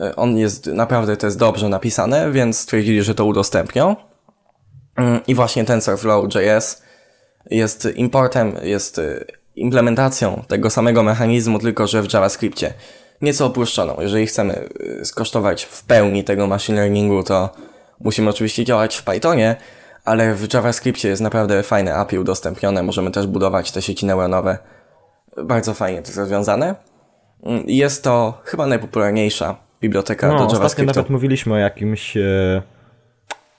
E, 0.01 0.15
on 0.15 0.37
jest 0.37 0.67
naprawdę, 0.67 1.17
to 1.17 1.27
jest 1.27 1.39
dobrze 1.39 1.69
napisane, 1.69 2.31
więc 2.31 2.59
stwierdzili, 2.59 3.03
że 3.03 3.15
to 3.15 3.25
udostępnią. 3.25 3.95
Mm, 4.95 5.19
I 5.27 5.35
właśnie 5.35 5.65
TensorFlow.js 5.65 6.81
jest 7.49 7.87
importem, 7.95 8.53
jest 8.63 8.99
e, 8.99 9.25
implementacją 9.55 10.43
tego 10.47 10.69
samego 10.69 11.03
mechanizmu, 11.03 11.59
tylko 11.59 11.87
że 11.87 12.01
w 12.01 12.13
JavaScriptie. 12.13 12.73
Nieco 13.21 13.45
opuszczoną. 13.45 13.95
Jeżeli 13.99 14.27
chcemy 14.27 14.69
e, 15.01 15.05
skosztować 15.05 15.63
w 15.63 15.83
pełni 15.83 16.23
tego 16.23 16.47
machine 16.47 16.77
learningu, 16.77 17.23
to 17.23 17.49
musimy 17.99 18.29
oczywiście 18.29 18.65
działać 18.65 18.95
w 18.95 19.03
Pythonie, 19.03 19.55
ale 20.05 20.35
w 20.35 20.53
JavaScriptie 20.53 21.09
jest 21.09 21.21
naprawdę 21.21 21.63
fajne 21.63 21.95
API 21.95 22.19
udostępnione. 22.19 22.83
Możemy 22.83 23.11
też 23.11 23.27
budować 23.27 23.71
te 23.71 23.81
sieci 23.81 24.05
neuronowe. 24.05 24.57
Bardzo 25.43 25.73
fajnie 25.73 26.01
to 26.01 26.07
jest 26.07 26.17
rozwiązane. 26.17 26.75
Mm, 27.43 27.63
jest 27.67 28.03
to 28.03 28.41
chyba 28.43 28.67
najpopularniejsza 28.67 29.66
biblioteka 29.81 30.27
no, 30.27 30.33
do 30.33 30.39
JavaScriptu. 30.39 30.65
Ostatnio 30.65 30.85
nawet 30.85 31.09
mówiliśmy 31.09 31.53
o 31.53 31.57
jakimś, 31.57 32.17
e, 32.17 32.61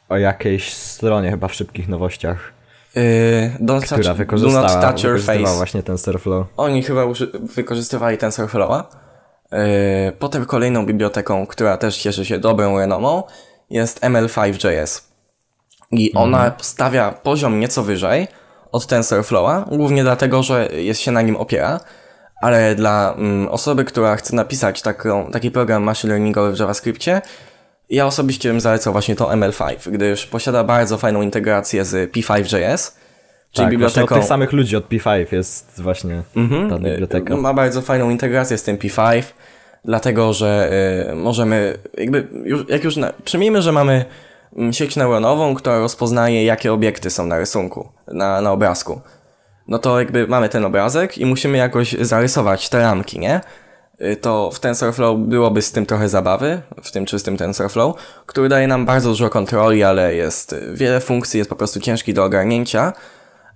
o 0.09 0.17
jakiejś 0.17 0.73
stronie 0.73 1.31
chyba 1.31 1.49
w 1.49 1.55
szybkich 1.55 1.89
nowościach. 1.89 2.53
Yy, 2.95 3.03
don't 3.61 3.85
która 3.85 4.03
touch, 4.03 4.17
wykorzystała, 4.17 4.69
do 4.69 4.75
not 4.75 4.83
touch 4.83 5.05
your 5.05 5.21
face. 5.21 5.57
właśnie 5.57 5.83
TensorFlow. 5.83 6.47
Oni 6.57 6.83
chyba 6.83 7.03
wykorzystywali 7.41 8.19
TensorFlowa. 8.19 8.91
Yy, 9.53 9.59
potem 10.19 10.45
kolejną 10.45 10.87
biblioteką, 10.87 11.47
która 11.47 11.77
też 11.77 11.97
cieszy 11.99 12.25
się 12.25 12.39
dobrą 12.39 12.79
renomą, 12.79 13.23
jest 13.71 14.01
ML5.js. 14.01 15.09
I 15.91 16.13
ona 16.15 16.45
mm. 16.45 16.53
stawia 16.61 17.13
poziom 17.13 17.61
nieco 17.61 17.83
wyżej 17.83 18.29
od 18.73 18.87
TensorFlowa, 18.87 19.65
głównie 19.69 20.03
dlatego, 20.03 20.43
że 20.43 20.69
jest 20.73 21.01
się 21.01 21.13
na 21.13 21.23
nim 21.23 21.37
opiera 21.37 21.81
ale 22.41 22.75
dla 22.75 23.15
mm, 23.19 23.49
osoby, 23.49 23.85
która 23.85 24.17
chce 24.17 24.37
napisać 24.37 24.83
taką, 24.83 25.31
taki 25.31 25.51
program 25.51 25.83
machine 25.83 26.13
learningowy 26.13 26.53
w 26.53 26.59
JavaScriptie, 26.59 27.21
ja 27.91 28.07
osobiście 28.07 28.49
bym 28.49 28.61
zalecał 28.61 28.93
właśnie 28.93 29.17
to 29.17 29.29
ML5, 29.29 29.91
gdyż 29.91 30.27
posiada 30.27 30.65
bardzo 30.65 30.99
fajną 30.99 31.23
integrację 31.23 31.85
z 31.85 32.13
P5.js, 32.13 32.97
czyli 33.53 33.65
tak, 33.65 33.71
biblioteką... 33.71 34.15
od 34.15 34.21
tych 34.21 34.29
samych 34.29 34.53
ludzi 34.53 34.77
od 34.77 34.89
P5 34.89 35.27
jest 35.33 35.83
właśnie 35.83 36.23
mm-hmm. 36.37 36.71
ta 36.71 36.79
biblioteka. 36.79 37.37
Ma 37.37 37.55
bardzo 37.55 37.83
fajną 37.83 38.11
integrację 38.11 38.59
z 38.59 38.63
tym 38.63 38.77
P5, 38.77 39.23
dlatego 39.85 40.33
że 40.33 40.71
y, 41.11 41.15
możemy, 41.15 41.79
jakby, 41.99 42.29
już, 42.45 42.65
jak 42.69 42.85
już, 42.85 42.97
na, 42.97 43.13
przyjmijmy, 43.25 43.63
że 43.63 43.73
mamy 43.73 44.05
mm, 44.57 44.73
sieć 44.73 44.97
neuronową, 44.97 45.55
która 45.55 45.79
rozpoznaje, 45.79 46.45
jakie 46.45 46.73
obiekty 46.73 47.11
są 47.11 47.27
na 47.27 47.39
rysunku, 47.39 47.89
na, 48.07 48.41
na 48.41 48.53
obrazku 48.53 49.01
no 49.69 49.79
to 49.79 49.99
jakby 49.99 50.27
mamy 50.27 50.49
ten 50.49 50.65
obrazek 50.65 51.19
i 51.19 51.27
musimy 51.27 51.59
jakoś 51.59 51.93
zarysować 51.93 52.69
te 52.69 52.79
ramki, 52.79 53.19
nie? 53.19 53.41
Y, 54.01 54.17
to 54.17 54.51
w 54.51 54.61
TensorFlow 54.61 55.19
byłoby 55.19 55.63
z 55.63 55.73
tym 55.73 55.87
trochę 55.87 56.09
zabawy, 56.09 56.63
w 56.83 56.91
tym 56.91 57.07
czystym 57.07 57.37
TensorFlow, 57.37 57.97
który 58.27 58.49
daje 58.49 58.67
nam 58.67 58.87
bardzo 58.87 59.09
dużo 59.09 59.31
kontroli, 59.31 59.83
ale 59.83 60.15
jest 60.15 60.55
wiele 60.73 61.01
funkcji, 61.01 61.39
jest 61.39 61.51
po 61.51 61.57
prostu 61.57 61.81
ciężki 61.81 62.15
do 62.15 62.25
ogarnięcia, 62.25 62.93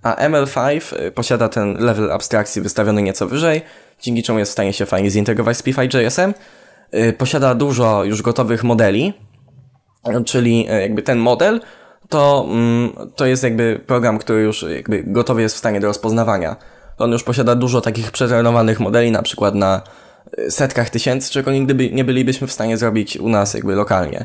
a 0.02 0.28
ML5 0.28 0.96
y, 1.00 1.10
posiada 1.10 1.48
ten 1.48 1.76
level 1.78 2.12
abstrakcji 2.12 2.62
wystawiony 2.62 3.02
nieco 3.02 3.26
wyżej, 3.26 3.62
dzięki 4.00 4.22
czemu 4.22 4.38
jest 4.38 4.50
w 4.50 4.52
stanie 4.52 4.72
się 4.72 4.86
fajnie 4.86 5.10
zintegrować 5.10 5.56
z 5.56 5.62
P5.js-em. 5.62 6.34
Y, 6.94 7.12
posiada 7.12 7.54
dużo 7.54 8.04
już 8.04 8.22
gotowych 8.22 8.64
modeli, 8.64 9.12
czyli 10.26 10.64
jakby 10.64 11.02
ten 11.02 11.18
model 11.18 11.60
to, 12.12 12.46
mm, 12.50 12.92
to 13.16 13.26
jest 13.26 13.42
jakby 13.42 13.80
program, 13.86 14.18
który 14.18 14.42
już 14.42 14.62
jakby 14.62 15.02
gotowy 15.06 15.42
jest 15.42 15.54
w 15.54 15.58
stanie 15.58 15.80
do 15.80 15.86
rozpoznawania. 15.86 16.56
On 16.98 17.12
już 17.12 17.22
posiada 17.22 17.54
dużo 17.54 17.80
takich 17.80 18.10
przetrenowanych 18.10 18.80
modeli, 18.80 19.10
na 19.10 19.22
przykład 19.22 19.54
na 19.54 19.82
y, 20.38 20.50
setkach 20.50 20.90
tysięcy, 20.90 21.32
czego 21.32 21.52
nigdy 21.52 21.74
by, 21.74 21.90
nie 21.90 22.04
bylibyśmy 22.04 22.46
w 22.46 22.52
stanie 22.52 22.76
zrobić 22.76 23.16
u 23.16 23.28
nas 23.28 23.54
jakby 23.54 23.74
lokalnie 23.74 24.24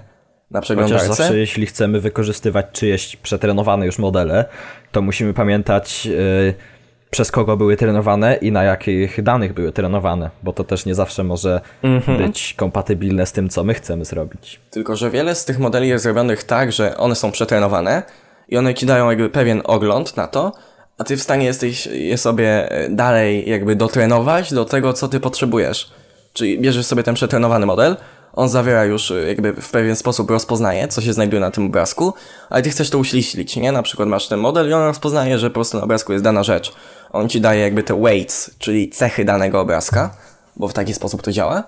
na 0.51 0.61
przeglądarce. 0.61 1.07
Chociaż 1.07 1.17
zawsze 1.17 1.37
jeśli 1.37 1.65
chcemy 1.65 2.01
wykorzystywać 2.01 2.65
czyjeś 2.71 3.15
przetrenowane 3.15 3.85
już 3.85 3.99
modele, 3.99 4.45
to 4.91 5.01
musimy 5.01 5.33
pamiętać... 5.33 6.05
Yy 6.05 6.76
przez 7.09 7.31
kogo 7.31 7.57
były 7.57 7.77
trenowane 7.77 8.35
i 8.35 8.51
na 8.51 8.63
jakich 8.63 9.23
danych 9.23 9.53
były 9.53 9.71
trenowane, 9.71 10.29
bo 10.43 10.53
to 10.53 10.63
też 10.63 10.85
nie 10.85 10.95
zawsze 10.95 11.23
może 11.23 11.61
mm-hmm. 11.83 12.17
być 12.17 12.53
kompatybilne 12.53 13.25
z 13.25 13.31
tym, 13.31 13.49
co 13.49 13.63
my 13.63 13.73
chcemy 13.73 14.05
zrobić. 14.05 14.59
Tylko, 14.71 14.95
że 14.95 15.09
wiele 15.09 15.35
z 15.35 15.45
tych 15.45 15.59
modeli 15.59 15.87
jest 15.87 16.03
zrobionych 16.03 16.43
tak, 16.43 16.71
że 16.71 16.97
one 16.97 17.15
są 17.15 17.31
przetrenowane 17.31 18.03
i 18.49 18.57
one 18.57 18.73
ci 18.73 18.85
dają 18.85 19.09
jakby 19.09 19.29
pewien 19.29 19.61
ogląd 19.65 20.17
na 20.17 20.27
to, 20.27 20.51
a 20.97 21.03
ty 21.03 21.17
w 21.17 21.21
stanie 21.21 21.45
jesteś 21.45 21.85
je 21.85 22.17
sobie 22.17 22.71
e, 22.71 22.89
dalej 22.89 23.49
jakby 23.49 23.75
dotrenować 23.75 24.53
do 24.53 24.65
tego, 24.65 24.93
co 24.93 25.07
ty 25.07 25.19
potrzebujesz. 25.19 25.91
Czyli 26.33 26.59
bierzesz 26.59 26.85
sobie 26.85 27.03
ten 27.03 27.15
przetrenowany 27.15 27.65
model, 27.65 27.95
on 28.37 28.49
zawiera 28.49 28.85
już 28.85 29.11
y, 29.11 29.25
jakby 29.27 29.53
w 29.53 29.71
pewien 29.71 29.95
sposób 29.95 30.31
rozpoznaje, 30.31 30.87
co 30.87 31.01
się 31.01 31.13
znajduje 31.13 31.39
na 31.39 31.51
tym 31.51 31.65
obrazku, 31.65 32.13
ale 32.49 32.61
ty 32.61 32.69
chcesz 32.69 32.89
to 32.89 32.97
uśliślić, 32.97 33.55
nie? 33.55 33.71
Na 33.71 33.83
przykład 33.83 34.09
masz 34.09 34.27
ten 34.27 34.39
model 34.39 34.69
i 34.69 34.73
on 34.73 34.83
rozpoznaje, 34.83 35.39
że 35.39 35.49
po 35.49 35.53
prostu 35.53 35.77
na 35.77 35.83
obrazku 35.83 36.13
jest 36.13 36.23
dana 36.23 36.43
rzecz. 36.43 36.73
On 37.11 37.29
ci 37.29 37.41
daje 37.41 37.61
jakby 37.61 37.83
te 37.83 38.01
weights, 38.01 38.51
czyli 38.59 38.89
cechy 38.89 39.25
danego 39.25 39.61
obrazka, 39.61 40.15
bo 40.55 40.67
w 40.67 40.73
taki 40.73 40.93
sposób 40.93 41.21
to 41.21 41.31
działa. 41.31 41.63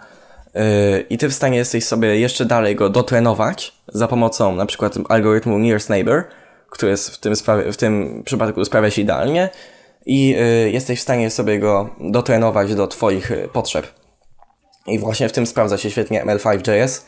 Yy, 0.55 0.61
I 1.09 1.17
ty 1.17 1.29
w 1.29 1.33
stanie 1.33 1.57
jesteś 1.57 1.85
sobie 1.85 2.19
jeszcze 2.19 2.45
dalej 2.45 2.75
go 2.75 2.89
dotrenować 2.89 3.73
za 3.87 4.07
pomocą 4.07 4.55
na 4.55 4.65
przykład 4.65 4.95
algorytmu 5.09 5.59
Nearest 5.59 5.89
Neighbor, 5.89 6.23
który 6.69 6.91
jest 6.91 7.09
w 7.09 7.17
tym, 7.17 7.35
w 7.71 7.77
tym 7.77 8.23
przypadku 8.25 8.65
sprawia 8.65 8.89
się 8.89 9.01
idealnie 9.01 9.49
i 10.05 10.29
yy, 10.29 10.71
jesteś 10.71 10.99
w 10.99 11.01
stanie 11.01 11.29
sobie 11.29 11.59
go 11.59 11.89
dotrenować 11.99 12.75
do 12.75 12.87
twoich 12.87 13.29
yy, 13.29 13.49
potrzeb. 13.53 13.98
I 14.89 14.99
właśnie 14.99 15.29
w 15.29 15.31
tym 15.31 15.47
sprawdza 15.47 15.77
się 15.77 15.91
świetnie 15.91 16.25
ML5.js, 16.25 17.05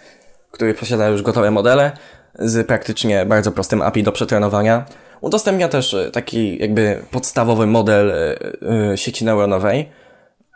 który 0.52 0.74
posiada 0.74 1.08
już 1.08 1.22
gotowe 1.22 1.52
modele 1.52 1.92
z 2.40 2.68
praktycznie 2.68 3.26
bardzo 3.26 3.52
prostym 3.52 3.82
API 3.82 4.04
do 4.04 4.12
przetrenowania. 4.12 4.86
Udostępnia 5.22 5.68
też 5.68 5.96
taki 6.14 6.60
jakby 6.60 7.02
podstawowy 7.12 7.68
model 7.68 8.14
sieci 8.96 9.26
neuronowej, 9.26 9.90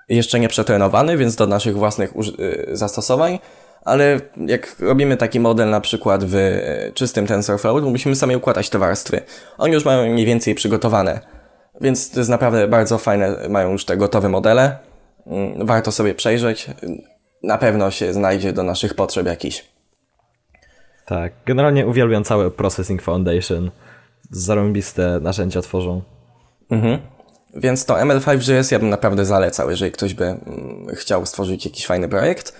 jeszcze 0.09 0.39
nie 0.39 0.47
przetrenowany, 0.47 1.17
więc 1.17 1.35
do 1.35 1.47
naszych 1.47 1.77
własnych 1.77 2.13
zastosowań, 2.71 3.39
ale 3.85 4.19
jak 4.37 4.75
robimy 4.79 5.17
taki 5.17 5.39
model 5.39 5.69
na 5.69 5.81
przykład 5.81 6.23
w 6.23 6.35
e, 6.35 6.91
czystym 6.93 7.27
TensorFlow, 7.27 7.81
to 7.81 7.89
musimy 7.89 8.15
sami 8.15 8.35
układać 8.35 8.69
te 8.69 8.79
warstwy. 8.79 9.21
Oni 9.57 9.73
już 9.73 9.85
mają 9.85 10.13
mniej 10.13 10.25
więcej 10.25 10.55
przygotowane, 10.55 11.19
więc 11.81 12.11
to 12.11 12.19
jest 12.19 12.29
naprawdę 12.29 12.67
bardzo 12.67 12.97
fajne, 12.97 13.35
mają 13.49 13.71
już 13.71 13.85
te 13.85 13.97
gotowe 13.97 14.29
modele. 14.29 14.77
Mm, 15.27 15.65
warto 15.65 15.91
sobie 15.91 16.15
przejrzeć. 16.15 16.67
Na 17.45 17.57
pewno 17.57 17.91
się 17.91 18.13
znajdzie 18.13 18.53
do 18.53 18.63
naszych 18.63 18.93
potrzeb 18.93 19.27
jakiś. 19.27 19.65
Tak, 21.05 21.33
generalnie 21.45 21.87
uwielbiam 21.87 22.23
cały 22.23 22.51
Processing 22.51 23.01
Foundation. 23.01 23.71
Zarąbiste 24.31 25.19
narzędzia 25.19 25.61
tworzą. 25.61 26.01
Mhm. 26.69 26.99
Więc 27.55 27.85
to 27.85 27.93
ML5JS 27.93 28.71
ja 28.71 28.79
bym 28.79 28.89
naprawdę 28.89 29.25
zalecał, 29.25 29.69
jeżeli 29.69 29.91
ktoś 29.91 30.13
by 30.13 30.25
mm, 30.25 30.87
chciał 30.95 31.25
stworzyć 31.25 31.65
jakiś 31.65 31.85
fajny 31.85 32.09
projekt. 32.09 32.53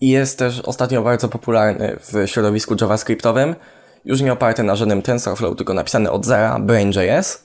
I 0.00 0.08
jest 0.08 0.38
też 0.38 0.60
ostatnio 0.60 1.02
bardzo 1.02 1.28
popularny 1.28 1.96
w 2.00 2.28
środowisku 2.28 2.76
javascriptowym, 2.80 3.54
już 4.04 4.20
nie 4.20 4.32
oparty 4.32 4.62
na 4.62 4.76
żadnym 4.76 5.02
TensorFlow, 5.02 5.56
tylko 5.56 5.74
napisany 5.74 6.10
od 6.10 6.26
zera, 6.26 6.58
Brain.js. 6.58 7.44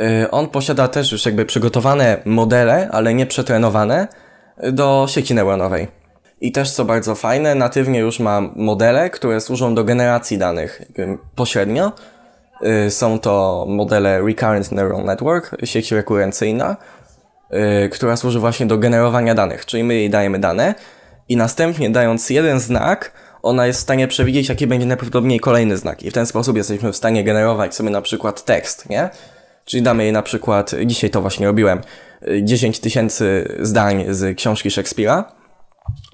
Y, 0.00 0.30
on 0.30 0.48
posiada 0.48 0.88
też 0.88 1.12
już 1.12 1.26
jakby 1.26 1.44
przygotowane 1.44 2.22
modele, 2.24 2.88
ale 2.92 3.14
nie 3.14 3.26
przetrenowane 3.26 4.08
do 4.72 5.06
sieci 5.08 5.34
neuronowej. 5.34 5.99
I 6.40 6.52
też 6.52 6.70
co 6.70 6.84
bardzo 6.84 7.14
fajne, 7.14 7.54
natywnie 7.54 7.98
już 7.98 8.20
ma 8.20 8.40
modele, 8.56 9.10
które 9.10 9.40
służą 9.40 9.74
do 9.74 9.84
generacji 9.84 10.38
danych 10.38 10.82
pośrednio. 11.34 11.92
Y, 12.86 12.90
są 12.90 13.18
to 13.18 13.66
modele 13.68 14.22
Recurrent 14.22 14.72
Neural 14.72 15.04
Network, 15.04 15.56
sieć 15.64 15.92
rekurencyjna, 15.92 16.76
y, 17.84 17.88
która 17.88 18.16
służy 18.16 18.40
właśnie 18.40 18.66
do 18.66 18.78
generowania 18.78 19.34
danych, 19.34 19.66
czyli 19.66 19.84
my 19.84 19.94
jej 19.94 20.10
dajemy 20.10 20.38
dane, 20.38 20.74
i 21.28 21.36
następnie 21.36 21.90
dając 21.90 22.30
jeden 22.30 22.60
znak, 22.60 23.12
ona 23.42 23.66
jest 23.66 23.78
w 23.78 23.82
stanie 23.82 24.08
przewidzieć, 24.08 24.48
jaki 24.48 24.66
będzie 24.66 24.86
najprawdopodobniej 24.86 25.40
kolejny 25.40 25.76
znak. 25.76 26.02
I 26.02 26.10
w 26.10 26.14
ten 26.14 26.26
sposób 26.26 26.56
jesteśmy 26.56 26.92
w 26.92 26.96
stanie 26.96 27.24
generować 27.24 27.74
sobie 27.74 27.90
na 27.90 28.02
przykład 28.02 28.44
tekst, 28.44 28.88
nie? 28.88 29.10
Czyli 29.64 29.82
damy 29.82 30.02
jej 30.02 30.12
na 30.12 30.22
przykład, 30.22 30.70
dzisiaj 30.86 31.10
to 31.10 31.20
właśnie 31.20 31.46
robiłem, 31.46 31.80
10 32.42 32.80
tysięcy 32.80 33.56
zdań 33.60 34.04
z 34.08 34.36
książki 34.36 34.70
Szekspira. 34.70 35.39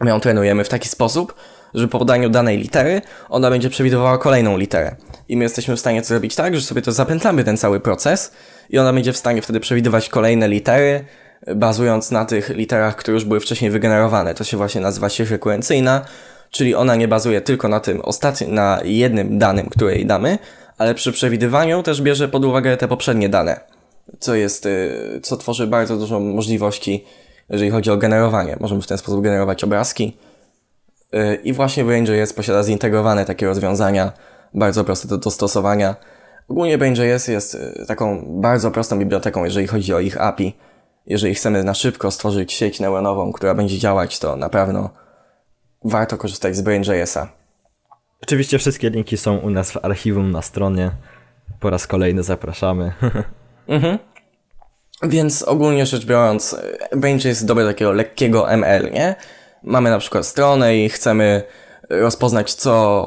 My 0.01 0.11
ją 0.11 0.21
trenujemy 0.21 0.65
w 0.65 0.69
taki 0.69 0.89
sposób, 0.89 1.35
że 1.75 1.89
po 1.89 1.99
podaniu 1.99 2.31
danej 2.31 2.59
litery 2.59 3.03
ona 3.29 3.51
będzie 3.51 3.71
przewidywała 3.71 4.19
kolejną 4.19 4.57
literę. 4.57 4.97
I 5.29 5.37
my 5.37 5.45
jesteśmy 5.45 5.77
w 5.77 5.81
stanie 5.81 6.03
to 6.03 6.09
zrobić 6.09 6.35
tak, 6.35 6.57
że 6.57 6.63
sobie 6.63 6.83
to 6.83 6.93
zapętlamy 6.93 7.45
ten 7.45 7.57
cały 7.57 7.81
proces 7.81 8.33
i 8.71 8.79
ona 8.79 8.93
będzie 8.93 9.13
w 9.13 9.17
stanie 9.17 9.43
wtedy 9.43 9.61
przewidywać 9.61 10.09
kolejne 10.09 10.49
litery, 10.49 11.05
bazując 11.57 12.11
na 12.11 12.25
tych 12.25 12.49
literach, 12.49 12.97
które 12.97 13.15
już 13.15 13.25
były 13.25 13.41
wcześniej 13.41 13.71
wygenerowane. 13.71 14.35
To 14.35 14.45
się 14.45 14.57
właśnie 14.57 14.81
nazywa 14.81 15.09
sieć 15.09 15.31
rekurencyjna, 15.31 16.05
czyli 16.51 16.75
ona 16.75 16.97
nie 16.97 17.09
bazuje 17.09 17.41
tylko 17.41 17.69
na 17.69 17.81
tym 17.81 18.01
ostatnim, 18.01 18.55
na 18.55 18.81
jednym 18.85 19.39
danym, 19.39 19.67
które 19.67 19.95
jej 19.95 20.07
damy, 20.07 20.39
ale 20.79 20.95
przy 20.95 21.13
przewidywaniu 21.13 21.83
też 21.83 22.03
bierze 22.03 22.29
pod 22.29 22.45
uwagę 22.45 22.77
te 22.77 22.89
poprzednie 22.89 23.29
dane, 23.29 23.61
co 24.21 24.35
jest, 24.35 24.67
y, 24.67 25.21
co 25.23 25.37
tworzy 25.37 25.67
bardzo 25.67 25.97
dużo 25.97 26.21
możliwości, 26.21 27.05
jeżeli 27.49 27.71
chodzi 27.71 27.91
o 27.91 27.97
generowanie. 27.97 28.57
Możemy 28.61 28.83
w 28.83 28.87
ten 28.87 28.99
sposób 28.99 29.23
generować 29.23 29.65
obrazki. 29.65 30.17
Y, 31.15 31.35
I 31.45 31.53
właśnie 31.53 31.85
Brain.js 31.85 32.33
posiada 32.33 32.63
zintegrowane 32.63 33.25
takie 33.25 33.47
rozwiązania, 33.47 34.13
bardzo 34.55 34.85
proste 34.85 35.09
do 35.09 35.19
dostosowania. 35.19 35.97
Ogólnie 36.49 36.79
Brain.js 36.79 37.29
jest 37.29 37.55
y, 37.55 37.87
taką 37.87 38.25
bardzo 38.41 38.71
prostą 38.71 38.99
biblioteką, 38.99 39.45
jeżeli 39.45 39.67
chodzi 39.67 39.95
o 39.95 40.01
ich 40.01 40.21
API 40.21 40.55
jeżeli 41.07 41.35
chcemy 41.35 41.65
na 41.65 41.75
szybko 41.75 42.11
stworzyć 42.11 42.53
sieć 42.53 42.81
neuronową, 42.81 43.33
która 43.33 43.55
będzie 43.55 43.79
działać, 43.79 44.19
to 44.19 44.37
na 44.37 44.49
pewno 44.49 44.91
warto 45.85 46.19
korzystać 46.19 46.57
z 46.57 46.61
Brain.jsa. 46.61 47.29
Oczywiście 48.23 48.59
wszystkie 48.59 48.91
linki 48.91 49.17
są 49.17 49.37
u 49.39 49.51
nas 49.51 49.73
w 49.73 49.85
archiwum 49.85 50.33
na 50.33 50.43
stronie. 50.43 50.91
Po 51.61 51.71
raz 51.71 51.87
kolejny 51.87 52.23
zapraszamy. 52.23 52.93
mhm. 53.69 53.99
Więc 55.03 55.43
ogólnie 55.43 55.87
rzecz 55.87 56.05
biorąc, 56.05 56.57
Brain.js 56.97 57.25
jest 57.25 57.47
dobre 57.47 57.67
takiego 57.67 57.93
lekkiego 57.93 58.51
ML, 58.51 58.91
nie? 58.93 59.15
Mamy 59.63 59.91
na 59.91 59.99
przykład 59.99 60.27
stronę 60.27 60.77
i 60.77 60.89
chcemy 60.89 61.43
rozpoznać, 61.91 62.55
co 62.55 63.05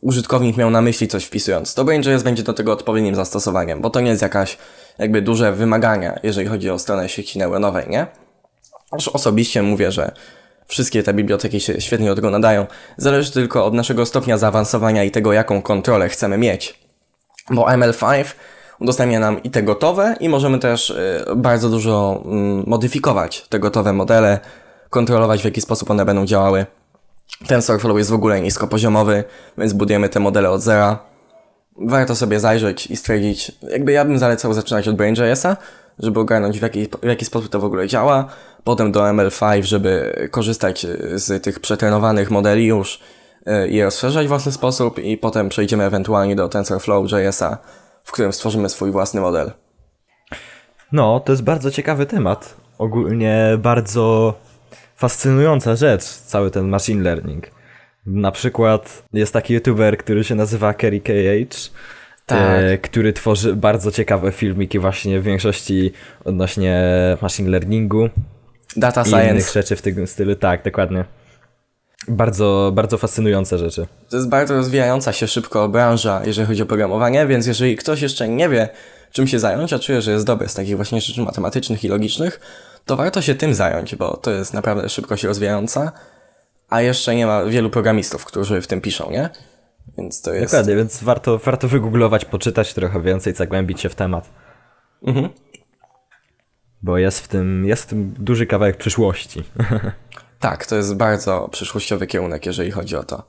użytkownik 0.00 0.56
miał 0.56 0.70
na 0.70 0.82
myśli 0.82 1.08
coś 1.08 1.24
wpisując. 1.24 1.74
To 1.74 1.84
Brain.js 1.84 2.22
będzie 2.22 2.42
do 2.42 2.52
tego 2.52 2.72
odpowiednim 2.72 3.14
zastosowaniem, 3.14 3.80
bo 3.80 3.90
to 3.90 4.00
nie 4.00 4.10
jest 4.10 4.22
jakaś 4.22 4.58
jakby 4.98 5.22
duże 5.22 5.52
wymagania, 5.52 6.18
jeżeli 6.22 6.48
chodzi 6.48 6.70
o 6.70 6.78
stronę 6.78 7.08
sieci 7.08 7.38
neuronowej, 7.38 7.88
nie? 7.88 8.06
Aż 8.90 9.08
osobiście 9.08 9.62
mówię, 9.62 9.92
że 9.92 10.12
wszystkie 10.66 11.02
te 11.02 11.14
biblioteki 11.14 11.60
się 11.60 11.80
świetnie 11.80 12.08
do 12.08 12.14
tego 12.14 12.30
nadają. 12.30 12.66
Zależy 12.96 13.32
tylko 13.32 13.64
od 13.64 13.74
naszego 13.74 14.06
stopnia 14.06 14.38
zaawansowania 14.38 15.04
i 15.04 15.10
tego, 15.10 15.32
jaką 15.32 15.62
kontrolę 15.62 16.08
chcemy 16.08 16.38
mieć. 16.38 16.78
Bo 17.50 17.66
ML5 17.66 18.24
udostępnia 18.80 19.20
nam 19.20 19.42
i 19.42 19.50
te 19.50 19.62
gotowe, 19.62 20.16
i 20.20 20.28
możemy 20.28 20.58
też 20.58 20.90
y, 20.90 21.24
bardzo 21.36 21.68
dużo 21.68 22.22
mm, 22.24 22.64
modyfikować 22.66 23.48
te 23.48 23.58
gotowe 23.58 23.92
modele, 23.92 24.40
kontrolować 24.90 25.40
w 25.40 25.44
jaki 25.44 25.60
sposób 25.60 25.90
one 25.90 26.04
będą 26.04 26.26
działały. 26.26 26.66
TensorFlow 27.46 27.98
jest 27.98 28.10
w 28.10 28.14
ogóle 28.14 28.40
niskopoziomowy, 28.40 29.24
więc 29.58 29.72
budujemy 29.72 30.08
te 30.08 30.20
modele 30.20 30.50
od 30.50 30.62
zera. 30.62 30.98
Warto 31.80 32.16
sobie 32.16 32.40
zajrzeć 32.40 32.86
i 32.86 32.96
stwierdzić, 32.96 33.52
jakby 33.70 33.92
ja 33.92 34.04
bym 34.04 34.18
zalecał 34.18 34.54
zaczynać 34.54 34.88
od 34.88 34.96
Brain.jsa, 34.96 35.56
żeby 35.98 36.20
ogarnąć 36.20 36.58
w 36.58 36.62
jaki, 36.62 36.88
w 37.02 37.06
jaki 37.06 37.24
sposób 37.24 37.48
to 37.48 37.60
w 37.60 37.64
ogóle 37.64 37.86
działa, 37.86 38.28
potem 38.64 38.92
do 38.92 39.00
ML5, 39.00 39.62
żeby 39.62 40.14
korzystać 40.30 40.86
z 41.14 41.42
tych 41.42 41.60
przetrenowanych 41.60 42.30
modeli 42.30 42.66
już 42.66 43.00
e, 43.46 43.68
i 43.68 43.82
rozszerzać 43.82 44.26
w 44.26 44.28
własny 44.28 44.52
sposób 44.52 44.98
i 44.98 45.16
potem 45.16 45.48
przejdziemy 45.48 45.84
ewentualnie 45.84 46.36
do 46.36 46.48
TensorFlow.jsa, 46.48 47.58
w 48.08 48.12
którym 48.12 48.32
stworzymy 48.32 48.68
swój 48.68 48.90
własny 48.90 49.20
model. 49.20 49.52
No, 50.92 51.20
to 51.20 51.32
jest 51.32 51.42
bardzo 51.42 51.70
ciekawy 51.70 52.06
temat. 52.06 52.56
Ogólnie 52.78 53.58
bardzo 53.58 54.34
fascynująca 54.96 55.76
rzecz, 55.76 56.04
cały 56.04 56.50
ten 56.50 56.68
machine 56.68 57.02
learning. 57.02 57.50
Na 58.06 58.32
przykład 58.32 59.02
jest 59.12 59.32
taki 59.32 59.54
youtuber, 59.54 59.98
który 59.98 60.24
się 60.24 60.34
nazywa 60.34 60.74
Kerry 60.74 61.00
KH, 61.00 61.70
tak. 62.26 62.38
e, 62.40 62.78
który 62.78 63.12
tworzy 63.12 63.56
bardzo 63.56 63.90
ciekawe 63.90 64.32
filmiki 64.32 64.78
właśnie 64.78 65.20
w 65.20 65.24
większości 65.24 65.92
odnośnie 66.24 66.82
machine 67.22 67.50
learningu. 67.50 68.08
Data 68.76 69.04
science. 69.04 69.30
innych 69.30 69.50
rzeczy 69.52 69.76
w 69.76 69.82
tym 69.82 70.06
stylu. 70.06 70.34
Tak, 70.34 70.64
dokładnie. 70.64 71.04
Bardzo, 72.08 72.72
bardzo 72.74 72.98
fascynujące 72.98 73.58
rzeczy. 73.58 73.86
To 74.08 74.16
jest 74.16 74.28
bardzo 74.28 74.54
rozwijająca 74.54 75.12
się 75.12 75.26
szybko 75.28 75.68
branża, 75.68 76.22
jeżeli 76.24 76.48
chodzi 76.48 76.62
o 76.62 76.66
programowanie, 76.66 77.26
więc 77.26 77.46
jeżeli 77.46 77.76
ktoś 77.76 78.02
jeszcze 78.02 78.28
nie 78.28 78.48
wie, 78.48 78.68
czym 79.12 79.26
się 79.26 79.38
zająć, 79.38 79.72
a 79.72 79.78
czuje, 79.78 80.02
że 80.02 80.12
jest 80.12 80.26
dobry 80.26 80.48
z 80.48 80.54
takich 80.54 80.76
właśnie 80.76 81.00
rzeczy 81.00 81.22
matematycznych 81.22 81.84
i 81.84 81.88
logicznych, 81.88 82.40
to 82.84 82.96
warto 82.96 83.22
się 83.22 83.34
tym 83.34 83.54
zająć, 83.54 83.96
bo 83.96 84.16
to 84.16 84.30
jest 84.30 84.54
naprawdę 84.54 84.88
szybko 84.88 85.16
się 85.16 85.28
rozwijająca 85.28 85.92
a 86.68 86.80
jeszcze 86.80 87.14
nie 87.14 87.26
ma 87.26 87.44
wielu 87.44 87.70
programistów, 87.70 88.24
którzy 88.24 88.60
w 88.60 88.66
tym 88.66 88.80
piszą, 88.80 89.10
nie? 89.10 89.30
Więc 89.98 90.22
to 90.22 90.32
jest... 90.32 90.52
Dokładnie, 90.52 90.76
więc 90.76 91.02
warto, 91.02 91.38
warto 91.38 91.68
wygooglować, 91.68 92.24
poczytać 92.24 92.74
trochę 92.74 93.02
więcej, 93.02 93.34
zagłębić 93.34 93.80
się 93.80 93.88
w 93.88 93.94
temat. 93.94 94.30
Mhm. 95.02 95.28
Bo 96.82 96.98
jest 96.98 97.20
w 97.20 97.28
tym, 97.28 97.66
jest 97.66 97.82
w 97.82 97.86
tym 97.86 98.14
duży 98.18 98.46
kawałek 98.46 98.76
przyszłości. 98.76 99.44
tak, 100.40 100.66
to 100.66 100.76
jest 100.76 100.96
bardzo 100.96 101.48
przyszłościowy 101.52 102.06
kierunek, 102.06 102.46
jeżeli 102.46 102.70
chodzi 102.70 102.96
o 102.96 103.04
to. 103.04 103.22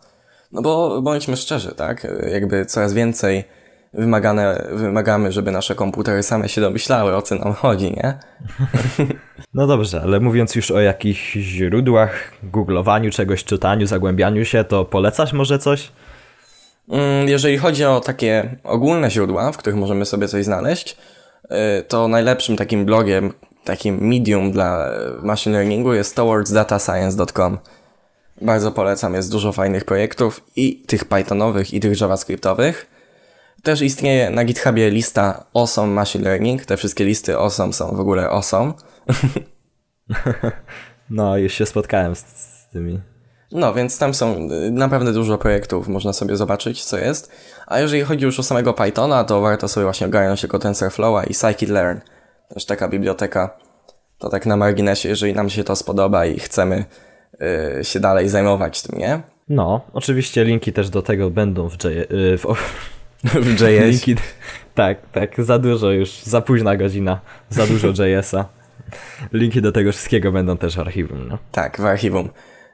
No 0.51 0.61
bo 0.61 1.01
bądźmy 1.01 1.37
szczerzy, 1.37 1.75
tak? 1.75 2.07
Jakby 2.31 2.65
coraz 2.65 2.93
więcej 2.93 3.43
wymagane, 3.93 4.67
wymagamy, 4.71 5.31
żeby 5.31 5.51
nasze 5.51 5.75
komputery 5.75 6.23
same 6.23 6.49
się 6.49 6.61
domyślały, 6.61 7.15
o 7.15 7.21
co 7.21 7.35
nam 7.35 7.53
chodzi, 7.53 7.91
nie? 7.91 8.13
No 9.53 9.67
dobrze, 9.67 10.01
ale 10.01 10.19
mówiąc 10.19 10.55
już 10.55 10.71
o 10.71 10.79
jakichś 10.79 11.33
źródłach, 11.33 12.31
googlowaniu 12.43 13.11
czegoś, 13.11 13.43
czytaniu, 13.43 13.87
zagłębianiu 13.87 14.45
się, 14.45 14.63
to 14.63 14.85
polecasz 14.85 15.33
może 15.33 15.59
coś? 15.59 15.91
Mm, 16.89 17.27
jeżeli 17.27 17.57
chodzi 17.57 17.85
o 17.85 17.99
takie 17.99 18.55
ogólne 18.63 19.11
źródła, 19.11 19.51
w 19.51 19.57
których 19.57 19.79
możemy 19.79 20.05
sobie 20.05 20.27
coś 20.27 20.45
znaleźć, 20.45 20.97
y, 21.45 21.83
to 21.83 22.07
najlepszym 22.07 22.57
takim 22.57 22.85
blogiem, 22.85 23.33
takim 23.63 24.07
medium 24.07 24.51
dla 24.51 24.91
machine 25.23 25.53
learningu 25.57 25.93
jest 25.93 26.15
towardsdatascience.com. 26.15 27.57
Bardzo 28.41 28.71
polecam, 28.71 29.13
jest 29.13 29.31
dużo 29.31 29.51
fajnych 29.51 29.85
projektów 29.85 30.41
i 30.55 30.83
tych 30.87 31.05
Pythonowych, 31.05 31.73
i 31.73 31.79
tych 31.79 32.01
JavaScriptowych. 32.01 32.87
Też 33.63 33.81
istnieje 33.81 34.29
na 34.29 34.45
GitHubie 34.45 34.89
lista 34.89 35.45
Awesome 35.53 35.93
Machine 35.93 36.23
Learning. 36.23 36.65
Te 36.65 36.77
wszystkie 36.77 37.05
listy 37.05 37.37
Awesome 37.37 37.73
są 37.73 37.95
w 37.95 37.99
ogóle 37.99 38.29
awesome. 38.29 38.73
no, 41.09 41.37
już 41.37 41.53
się 41.53 41.65
spotkałem 41.65 42.15
z, 42.15 42.19
z 42.19 42.67
tymi. 42.71 42.99
No, 43.51 43.73
więc 43.73 43.97
tam 43.97 44.13
są 44.13 44.49
y, 44.67 44.71
naprawdę 44.71 45.13
dużo 45.13 45.37
projektów, 45.37 45.87
można 45.87 46.13
sobie 46.13 46.35
zobaczyć, 46.37 46.83
co 46.83 46.97
jest. 46.97 47.31
A 47.67 47.79
jeżeli 47.79 48.03
chodzi 48.03 48.25
już 48.25 48.39
o 48.39 48.43
samego 48.43 48.73
Pythona, 48.73 49.23
to 49.23 49.41
warto 49.41 49.67
sobie 49.67 49.83
właśnie 49.83 50.07
ogarnąć 50.07 50.43
jako 50.43 50.59
TensorFlowa 50.59 51.23
i 51.23 51.33
Scikit-Learn. 51.33 51.99
Też 52.53 52.65
taka 52.65 52.87
biblioteka. 52.87 53.57
To 54.17 54.29
tak 54.29 54.45
na 54.45 54.57
marginesie, 54.57 55.09
jeżeli 55.09 55.33
nam 55.33 55.49
się 55.49 55.63
to 55.63 55.75
spodoba 55.75 56.25
i 56.25 56.39
chcemy 56.39 56.85
yy, 57.39 57.83
się 57.83 57.99
dalej 57.99 58.29
zajmować 58.29 58.81
tym, 58.81 58.99
nie? 58.99 59.21
No, 59.49 59.81
oczywiście 59.93 60.43
linki 60.43 60.73
też 60.73 60.89
do 60.89 61.01
tego 61.01 61.29
będą 61.29 61.69
w, 61.69 61.83
J, 61.83 61.83
yy, 61.83 62.37
w, 62.37 62.45
w 63.45 63.61
JS. 63.61 63.61
Linki, 63.61 64.15
tak, 64.75 64.97
tak, 65.11 65.43
za 65.43 65.59
dużo 65.59 65.91
już, 65.91 66.23
za 66.23 66.41
późna 66.41 66.77
godzina, 66.77 67.19
za 67.49 67.67
dużo 67.67 67.87
JS-a. 68.03 68.45
Linki 69.33 69.61
do 69.61 69.71
tego 69.71 69.91
wszystkiego 69.91 70.31
będą 70.31 70.57
też 70.57 70.75
w 70.75 70.79
archiwum, 70.79 71.27
no. 71.27 71.37
Tak, 71.51 71.81
w 71.81 71.85
archiwum. 71.85 72.29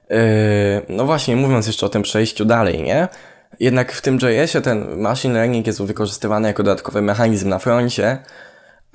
Yy, 0.10 0.18
no 0.90 1.06
właśnie, 1.06 1.36
mówiąc 1.36 1.68
jeszcze 1.68 1.86
o 1.86 1.90
tym 1.90 2.02
przejściu 2.02 2.46
dalej, 2.46 2.84
nie? 2.84 3.08
Jednak 3.60 3.92
w 3.92 4.02
tym 4.02 4.16
JS-ie 4.16 4.62
ten 4.62 5.00
machine 5.00 5.34
learning 5.34 5.68
jest 5.68 5.84
wykorzystywany 5.84 6.48
jako 6.48 6.64
dodatkowy 6.64 7.02
mechanizm 7.02 7.50
na 7.50 7.60
froncie, 7.60 8.18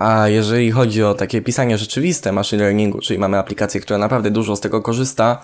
a 0.01 0.29
jeżeli 0.29 0.71
chodzi 0.71 1.05
o 1.05 1.15
takie 1.15 1.43
pisanie 1.43 1.79
rzeczywiste 1.79 2.33
machine 2.33 2.63
learningu, 2.63 3.01
czyli 3.01 3.19
mamy 3.19 3.39
aplikację, 3.39 3.81
która 3.81 3.99
naprawdę 3.99 4.31
dużo 4.31 4.57
z 4.57 4.61
tego 4.61 4.83
korzysta, 4.83 5.43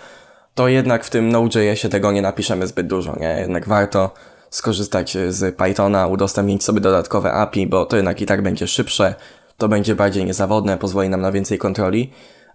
to 0.55 0.69
jednak 0.69 1.05
w 1.05 1.11
tym 1.11 1.29
Node.jsie 1.29 1.89
tego 1.89 2.13
nie 2.13 2.23
napiszemy 2.23 2.67
zbyt 2.67 2.87
dużo, 2.87 3.17
nie? 3.21 3.37
Jednak 3.41 3.69
warto 3.69 4.11
skorzystać 4.51 5.17
z 5.29 5.57
Pythona, 5.57 6.07
udostępnić 6.07 6.65
sobie 6.65 6.81
dodatkowe 6.81 7.33
API, 7.33 7.67
bo 7.67 7.87
to 7.87 7.97
jednak 7.97 8.21
i 8.21 8.27
tak 8.27 8.43
będzie 8.43 8.67
szybsze, 8.67 9.15
to 9.57 9.69
będzie 9.69 9.95
bardziej 9.95 10.25
niezawodne, 10.25 10.79
pozwoli 10.79 11.09
nam 11.09 11.21
na 11.21 11.33
więcej 11.33 11.59
kontroli, 11.59 12.13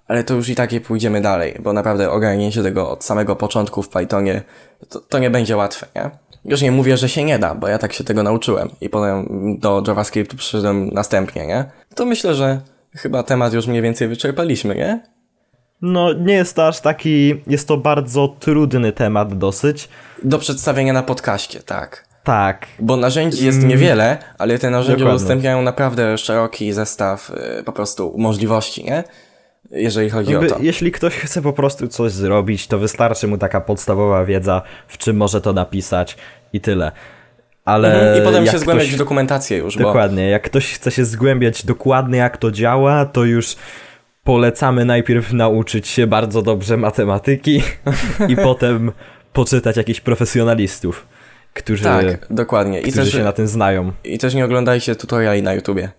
ale 0.07 0.23
to 0.23 0.33
już 0.33 0.49
i 0.49 0.55
tak 0.55 0.69
pójdziemy 0.87 1.21
dalej, 1.21 1.59
bo 1.59 1.73
naprawdę 1.73 2.11
ogarnięcie 2.11 2.63
tego 2.63 2.89
od 2.89 3.03
samego 3.03 3.35
początku 3.35 3.83
w 3.83 3.89
Pythonie 3.89 4.41
to, 4.89 4.99
to 4.99 5.19
nie 5.19 5.29
będzie 5.29 5.57
łatwe, 5.57 5.87
nie? 5.95 6.30
Już 6.45 6.61
nie 6.61 6.71
mówię, 6.71 6.97
że 6.97 7.09
się 7.09 7.23
nie 7.23 7.39
da, 7.39 7.55
bo 7.55 7.67
ja 7.67 7.77
tak 7.77 7.93
się 7.93 8.03
tego 8.03 8.23
nauczyłem 8.23 8.69
i 8.81 8.89
potem 8.89 9.27
do 9.59 9.83
JavaScriptu 9.87 10.37
przyszedłem 10.37 10.89
następnie, 10.89 11.47
nie? 11.47 11.65
To 11.95 12.05
myślę, 12.05 12.35
że 12.35 12.61
chyba 12.95 13.23
temat 13.23 13.53
już 13.53 13.67
mniej 13.67 13.81
więcej 13.81 14.07
wyczerpaliśmy, 14.07 14.75
nie? 14.75 15.03
No, 15.81 16.13
nie 16.13 16.33
jest 16.33 16.55
to 16.55 16.67
aż 16.67 16.81
taki, 16.81 17.41
jest 17.47 17.67
to 17.67 17.77
bardzo 17.77 18.27
trudny 18.39 18.91
temat 18.91 19.37
dosyć. 19.37 19.89
Do 20.23 20.39
przedstawienia 20.39 20.93
na 20.93 21.03
podcaście, 21.03 21.59
tak. 21.59 22.11
Tak. 22.23 22.67
Bo 22.79 22.97
narzędzi 22.97 23.45
jest 23.45 23.57
mm. 23.57 23.69
niewiele, 23.69 24.17
ale 24.37 24.59
te 24.59 24.69
narzędzia 24.69 24.99
Dokładnie. 24.99 25.15
udostępniają 25.15 25.61
naprawdę 25.61 26.17
szeroki 26.17 26.73
zestaw 26.73 27.31
y, 27.59 27.63
po 27.63 27.71
prostu 27.71 28.13
możliwości, 28.17 28.83
nie? 28.83 29.03
Jeżeli 29.71 30.09
chodzi 30.09 30.35
o 30.35 30.43
to. 30.43 30.57
Jeśli 30.59 30.91
ktoś 30.91 31.13
chce 31.13 31.41
po 31.41 31.53
prostu 31.53 31.87
coś 31.87 32.11
zrobić, 32.11 32.67
to 32.67 32.79
wystarczy 32.79 33.27
mu 33.27 33.37
taka 33.37 33.61
podstawowa 33.61 34.25
wiedza, 34.25 34.61
w 34.87 34.97
czym 34.97 35.17
może 35.17 35.41
to 35.41 35.53
napisać 35.53 36.17
i 36.53 36.61
tyle. 36.61 36.91
Ale 37.65 37.93
mhm. 37.93 38.21
I 38.21 38.25
potem 38.25 38.47
się 38.47 38.59
zgłębiać 38.59 38.87
ktoś... 38.87 38.95
w 38.95 38.99
dokumentację 38.99 39.57
już. 39.57 39.77
Dokładnie. 39.77 40.23
Bo... 40.23 40.29
Jak 40.29 40.43
ktoś 40.43 40.73
chce 40.73 40.91
się 40.91 41.05
zgłębiać 41.05 41.65
dokładnie, 41.65 42.17
jak 42.17 42.37
to 42.37 42.51
działa, 42.51 43.05
to 43.05 43.23
już 43.23 43.55
polecamy 44.23 44.85
najpierw 44.85 45.33
nauczyć 45.33 45.87
się 45.87 46.07
bardzo 46.07 46.41
dobrze 46.41 46.77
matematyki 46.77 47.63
i 48.27 48.35
potem 48.43 48.91
poczytać 49.33 49.77
jakichś 49.77 49.99
profesjonalistów, 49.99 51.07
którzy, 51.53 51.83
tak, 51.83 52.27
dokładnie. 52.29 52.79
I 52.79 52.81
którzy 52.81 52.97
też, 52.97 53.11
się 53.11 53.23
na 53.23 53.31
tym 53.31 53.47
znają. 53.47 53.91
I 54.03 54.17
też 54.17 54.33
nie 54.33 54.45
oglądajcie 54.45 54.95
tutoriali 54.95 55.43
na 55.43 55.53
YouTubie. 55.53 55.91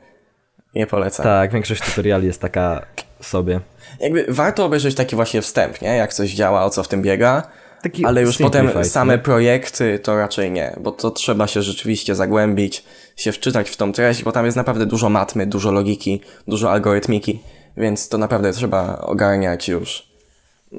Nie 0.75 0.87
polecam. 0.87 1.25
Tak, 1.25 1.53
większość 1.53 1.83
tutoriali 1.83 2.27
jest 2.27 2.41
taka 2.41 2.87
sobie. 3.21 3.61
Jakby 4.01 4.27
warto 4.29 4.65
obejrzeć 4.65 4.95
taki 4.95 5.17
właśnie 5.17 5.43
wstęp, 5.43 5.83
nie? 5.83 5.97
Jak 5.97 6.15
coś 6.15 6.31
działa, 6.31 6.65
o 6.65 6.71
co 6.71 6.83
w 6.83 6.89
tym 6.89 7.03
biega. 7.03 7.43
Taki 7.83 8.05
ale 8.05 8.23
już 8.23 8.39
potem 8.39 8.85
same 8.85 9.13
nie? 9.13 9.19
projekty 9.19 9.99
to 9.99 10.17
raczej 10.17 10.51
nie, 10.51 10.77
bo 10.81 10.93
to 10.93 11.11
trzeba 11.11 11.47
się 11.47 11.63
rzeczywiście 11.63 12.15
zagłębić, 12.15 12.85
się 13.17 13.33
wczytać 13.33 13.71
w 13.71 13.77
tą 13.77 13.93
treść, 13.93 14.23
bo 14.23 14.33
tam 14.33 14.45
jest 14.45 14.57
naprawdę 14.57 14.87
dużo 14.87 15.09
matmy, 15.09 15.47
dużo 15.47 15.73
logiki, 15.73 16.21
dużo 16.49 16.73
algorytmiki, 16.73 17.41
więc 17.77 18.09
to 18.09 18.19
naprawdę 18.19 18.53
trzeba 18.53 18.99
ogarniać 18.99 19.69
już. 19.69 20.13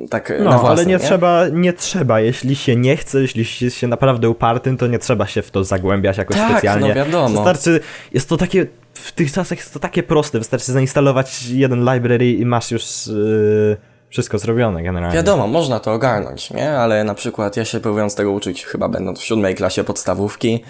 Tak 0.09 0.33
no, 0.39 0.51
własne, 0.51 0.69
ale 0.69 0.85
nie, 0.85 0.93
nie, 0.93 0.99
trzeba, 0.99 1.47
nie 1.47 1.73
trzeba, 1.73 2.19
jeśli 2.19 2.55
się 2.55 2.75
nie 2.75 2.97
chce, 2.97 3.21
jeśli 3.21 3.45
jest 3.61 3.77
się 3.77 3.87
naprawdę 3.87 4.29
upartym, 4.29 4.77
to 4.77 4.87
nie 4.87 4.99
trzeba 4.99 5.27
się 5.27 5.41
w 5.41 5.51
to 5.51 5.63
zagłębiać 5.63 6.17
jakoś 6.17 6.37
tak, 6.37 6.51
specjalnie. 6.51 6.89
No 6.89 6.95
wiadomo. 6.95 7.29
Wystarczy, 7.29 7.79
jest 8.13 8.29
to 8.29 8.37
takie 8.37 8.67
w 8.93 9.11
tych 9.11 9.31
czasach 9.31 9.57
jest 9.57 9.73
to 9.73 9.79
takie 9.79 10.03
proste, 10.03 10.39
wystarczy 10.39 10.71
zainstalować 10.71 11.45
jeden 11.45 11.93
library 11.93 12.31
i 12.31 12.45
masz 12.45 12.71
już 12.71 13.07
yy, 13.07 13.77
wszystko 14.09 14.39
zrobione 14.39 14.83
generalnie. 14.83 15.15
Wiadomo, 15.15 15.47
można 15.47 15.79
to 15.79 15.93
ogarnąć, 15.93 16.51
nie? 16.51 16.71
Ale 16.71 17.03
na 17.03 17.13
przykład 17.13 17.57
ja 17.57 17.65
się 17.65 17.79
próbując 17.79 18.15
tego 18.15 18.31
uczyć 18.31 18.65
chyba 18.65 18.89
będąc 18.89 19.19
w 19.19 19.23
siódmej 19.23 19.55
klasie 19.55 19.83
podstawówki, 19.83 20.63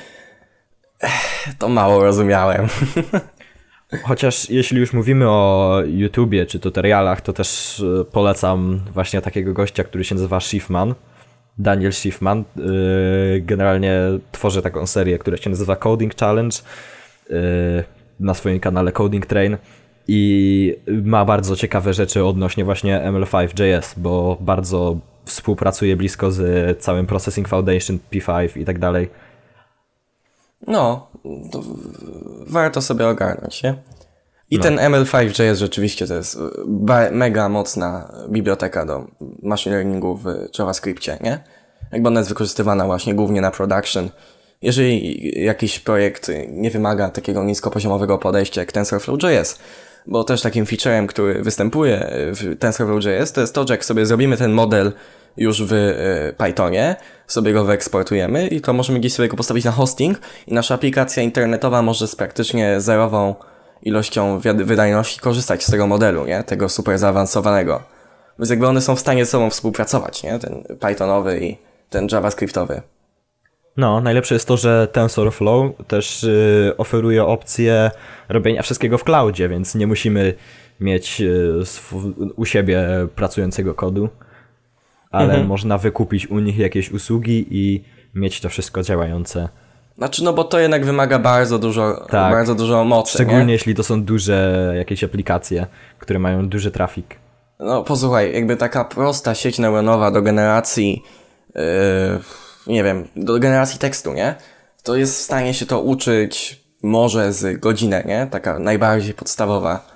to 1.59 1.69
mało 1.69 2.03
rozumiałem. 2.03 2.67
Chociaż 4.03 4.49
jeśli 4.49 4.79
już 4.79 4.93
mówimy 4.93 5.29
o 5.29 5.81
YouTubie 5.85 6.45
czy 6.45 6.59
tutorialach, 6.59 7.21
to 7.21 7.33
też 7.33 7.79
y, 7.79 8.05
polecam 8.11 8.81
właśnie 8.91 9.21
takiego 9.21 9.53
gościa, 9.53 9.83
który 9.83 10.03
się 10.03 10.15
nazywa 10.15 10.39
Schiffman. 10.39 10.95
Daniel 11.57 11.93
Schiffman. 11.93 12.43
Y, 12.57 13.41
generalnie 13.41 13.99
tworzy 14.31 14.61
taką 14.61 14.87
serię, 14.87 15.17
która 15.19 15.37
się 15.37 15.49
nazywa 15.49 15.75
Coding 15.75 16.15
Challenge. 16.15 16.57
Na 18.23 18.33
swoim 18.33 18.59
kanale 18.59 18.91
Coding 18.91 19.25
Train 19.25 19.57
i 20.07 20.75
ma 20.87 21.25
bardzo 21.25 21.55
ciekawe 21.55 21.93
rzeczy 21.93 22.25
odnośnie 22.25 22.65
właśnie 22.65 22.99
ML5.js, 22.99 23.93
bo 23.97 24.37
bardzo 24.41 24.97
współpracuje 25.25 25.95
blisko 25.95 26.31
z 26.31 26.79
całym 26.81 27.05
Processing 27.05 27.47
Foundation, 27.47 27.99
P5 28.11 28.59
i 28.59 28.65
tak 28.65 28.79
dalej. 28.79 29.09
No, 30.67 31.07
warto 32.47 32.81
sobie 32.81 33.07
ogarnąć, 33.07 33.63
nie? 33.63 33.75
I 34.49 34.57
no. 34.57 34.63
ten 34.63 34.77
ML5.js 34.77 35.59
rzeczywiście 35.59 36.07
to 36.07 36.13
jest 36.13 36.37
mega 37.11 37.49
mocna 37.49 38.13
biblioteka 38.29 38.85
do 38.85 39.07
machine 39.43 39.75
learningu 39.75 40.15
w 40.17 40.25
JavaScriptie, 40.59 41.17
nie? 41.21 41.43
Jakby 41.91 42.07
ona 42.07 42.19
jest 42.19 42.29
wykorzystywana 42.29 42.85
właśnie 42.85 43.15
głównie 43.15 43.41
na 43.41 43.51
production, 43.51 44.09
jeżeli 44.63 45.43
jakiś 45.43 45.79
projekt 45.79 46.31
nie 46.47 46.71
wymaga 46.71 47.09
takiego 47.09 47.43
niskopoziomowego 47.43 48.17
podejścia 48.17 48.61
jak 48.61 48.71
TensorFlow.js, 48.71 49.59
bo 50.07 50.23
też 50.23 50.41
takim 50.41 50.65
featurem, 50.65 51.07
który 51.07 51.43
występuje 51.43 52.07
w 52.11 52.55
TensorFlow.js, 52.59 53.31
to 53.31 53.41
jest 53.41 53.55
to, 53.55 53.67
że 53.67 53.73
jak 53.73 53.85
sobie 53.85 54.05
zrobimy 54.05 54.37
ten 54.37 54.51
model 54.51 54.91
już 55.37 55.63
w 55.63 55.73
e, 55.73 56.33
Pythonie, 56.45 56.95
sobie 57.27 57.53
go 57.53 57.65
wyeksportujemy 57.65 58.47
i 58.47 58.61
to 58.61 58.73
możemy 58.73 58.99
gdzieś 58.99 59.13
sobie 59.13 59.27
go 59.27 59.37
postawić 59.37 59.65
na 59.65 59.71
hosting 59.71 60.19
i 60.47 60.53
nasza 60.53 60.75
aplikacja 60.75 61.23
internetowa 61.23 61.81
może 61.81 62.07
z 62.07 62.15
praktycznie 62.15 62.81
zerową 62.81 63.35
ilością 63.81 64.39
wydajności 64.39 65.19
korzystać 65.19 65.63
z 65.63 65.71
tego 65.71 65.87
modelu, 65.87 66.25
nie? 66.25 66.43
Tego 66.43 66.69
super 66.69 66.97
zaawansowanego. 66.97 67.83
Więc 68.39 68.49
jakby 68.49 68.67
one 68.67 68.81
są 68.81 68.95
w 68.95 68.99
stanie 68.99 69.25
ze 69.25 69.31
sobą 69.31 69.49
współpracować, 69.49 70.23
nie? 70.23 70.39
Ten 70.39 70.63
Pythonowy 70.79 71.39
i 71.39 71.57
ten 71.89 72.07
JavaScriptowy. 72.11 72.81
No, 73.77 74.01
najlepsze 74.01 74.35
jest 74.35 74.47
to, 74.47 74.57
że 74.57 74.87
TensorFlow 74.87 75.71
też 75.87 76.23
y, 76.23 76.73
oferuje 76.77 77.25
opcję 77.25 77.91
robienia 78.29 78.61
wszystkiego 78.61 78.97
w 78.97 79.03
cloudzie, 79.03 79.49
więc 79.49 79.75
nie 79.75 79.87
musimy 79.87 80.33
mieć 80.79 81.21
y, 81.21 81.63
u 82.35 82.45
siebie 82.45 82.87
pracującego 83.15 83.73
kodu, 83.73 84.09
ale 85.11 85.29
mhm. 85.29 85.47
można 85.47 85.77
wykupić 85.77 86.27
u 86.27 86.39
nich 86.39 86.57
jakieś 86.57 86.91
usługi 86.91 87.47
i 87.51 87.83
mieć 88.15 88.41
to 88.41 88.49
wszystko 88.49 88.81
działające. 88.81 89.49
Znaczy, 89.97 90.23
no 90.23 90.33
bo 90.33 90.43
to 90.43 90.59
jednak 90.59 90.85
wymaga 90.85 91.19
bardzo 91.19 91.59
dużo, 91.59 92.05
tak. 92.09 92.31
bardzo 92.31 92.55
dużo 92.55 92.83
mocy. 92.83 93.13
Szczególnie 93.13 93.45
nie? 93.45 93.53
jeśli 93.53 93.75
to 93.75 93.83
są 93.83 94.03
duże 94.03 94.73
jakieś 94.77 95.03
aplikacje, 95.03 95.67
które 95.99 96.19
mają 96.19 96.49
duży 96.49 96.71
trafik. 96.71 97.15
No 97.59 97.83
posłuchaj, 97.83 98.33
jakby 98.33 98.57
taka 98.57 98.85
prosta 98.85 99.35
sieć 99.35 99.59
neuronowa 99.59 100.11
do 100.11 100.21
generacji 100.21 101.03
yy 101.55 101.61
nie 102.67 102.83
wiem, 102.83 103.07
do 103.15 103.39
generacji 103.39 103.79
tekstu, 103.79 104.13
nie? 104.13 104.35
To 104.83 104.95
jest 104.95 105.17
w 105.17 105.21
stanie 105.21 105.53
się 105.53 105.65
to 105.65 105.81
uczyć 105.81 106.63
może 106.83 107.33
z 107.33 107.59
godzinę, 107.59 108.03
nie? 108.05 108.27
Taka 108.31 108.59
najbardziej 108.59 109.13
podstawowa. 109.13 109.93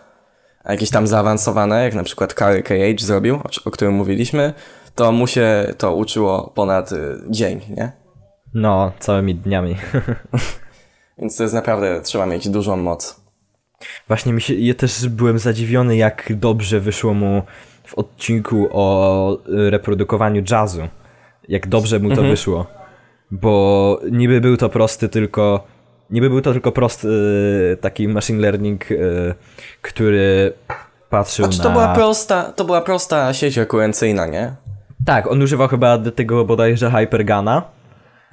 A 0.63 0.71
jakieś 0.71 0.89
tam 0.89 1.07
zaawansowane, 1.07 1.83
jak 1.83 1.93
na 1.93 2.03
przykład 2.03 2.33
Carry 2.33 2.63
KH 2.63 3.01
zrobił, 3.01 3.35
o, 3.35 3.49
o 3.65 3.71
którym 3.71 3.93
mówiliśmy, 3.93 4.53
to 4.95 5.11
mu 5.11 5.27
się 5.27 5.73
to 5.77 5.95
uczyło 5.95 6.51
ponad 6.55 6.91
y, 6.91 7.17
dzień, 7.29 7.61
nie? 7.69 7.91
No, 8.53 8.91
całymi 8.99 9.35
dniami. 9.35 9.75
Więc 11.17 11.37
to 11.37 11.43
jest 11.43 11.55
naprawdę, 11.55 12.01
trzeba 12.01 12.25
mieć 12.25 12.49
dużą 12.49 12.77
moc. 12.77 13.21
Właśnie 14.07 14.33
mi 14.33 14.41
się, 14.41 14.53
ja 14.53 14.73
też 14.73 15.09
byłem 15.09 15.39
zadziwiony, 15.39 15.97
jak 15.97 16.33
dobrze 16.35 16.79
wyszło 16.79 17.13
mu 17.13 17.41
w 17.83 17.95
odcinku 17.95 18.69
o 18.71 19.37
y, 19.49 19.69
reprodukowaniu 19.69 20.43
jazzu 20.51 20.87
jak 21.47 21.67
dobrze 21.67 21.99
mu 21.99 22.15
to 22.15 22.21
wyszło. 22.23 22.65
Bo 23.31 23.99
niby 24.11 24.41
był 24.41 24.57
to 24.57 24.69
prosty 24.69 25.09
tylko, 25.09 25.67
niby 26.09 26.29
był 26.29 26.41
to 26.41 26.51
tylko 26.51 26.71
prosty 26.71 27.07
y, 27.73 27.77
taki 27.81 28.07
machine 28.07 28.41
learning, 28.41 28.91
y, 28.91 29.33
który 29.81 30.53
patrzył 31.09 31.45
Znaczy 31.45 31.57
na... 31.57 31.63
to 31.63 31.69
była 31.71 31.93
prosta, 31.95 32.43
to 32.43 32.65
była 32.65 32.81
prosta 32.81 33.33
sieć 33.33 33.57
rekurencyjna, 33.57 34.25
nie? 34.25 34.55
Tak, 35.05 35.31
on 35.31 35.41
używał 35.41 35.67
chyba 35.67 35.97
do 35.97 36.11
tego 36.11 36.45
bodajże 36.45 36.91
Hypergana 36.91 37.61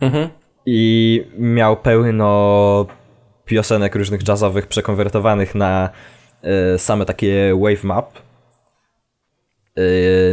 Mhm. 0.00 0.29
i 0.66 1.27
miał 1.38 1.77
pełno 1.77 2.87
piosenek 3.44 3.94
różnych 3.94 4.29
jazzowych 4.29 4.66
przekonwertowanych 4.66 5.55
na 5.55 5.90
e, 6.42 6.79
same 6.79 7.05
takie 7.05 7.55
wave 7.61 7.85
map 7.85 8.11
e, 9.77 9.81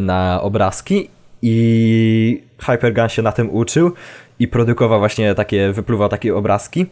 na 0.01 0.41
obrazki 0.41 1.09
i 1.41 2.43
Hypergun 2.57 3.09
się 3.09 3.21
na 3.21 3.31
tym 3.31 3.49
uczył 3.55 3.91
i 4.39 4.47
produkował 4.47 4.99
właśnie 4.99 5.35
takie, 5.35 5.71
wypluwał 5.71 6.09
takie 6.09 6.35
obrazki 6.35 6.85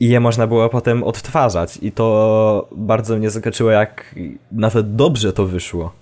i 0.00 0.08
je 0.08 0.20
można 0.20 0.46
było 0.46 0.68
potem 0.68 1.02
odtwarzać 1.02 1.78
i 1.82 1.92
to 1.92 2.68
bardzo 2.72 3.16
mnie 3.16 3.30
zaskoczyło 3.30 3.70
jak 3.70 4.14
nawet 4.52 4.96
dobrze 4.96 5.32
to 5.32 5.46
wyszło. 5.46 5.92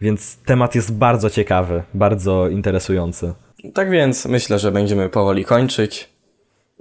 Więc 0.00 0.36
temat 0.36 0.74
jest 0.74 0.94
bardzo 0.94 1.30
ciekawy, 1.30 1.82
bardzo 1.94 2.48
interesujący. 2.48 3.34
Tak 3.74 3.90
więc 3.90 4.26
myślę, 4.26 4.58
że 4.58 4.72
będziemy 4.72 5.08
powoli 5.08 5.44
kończyć. 5.44 6.08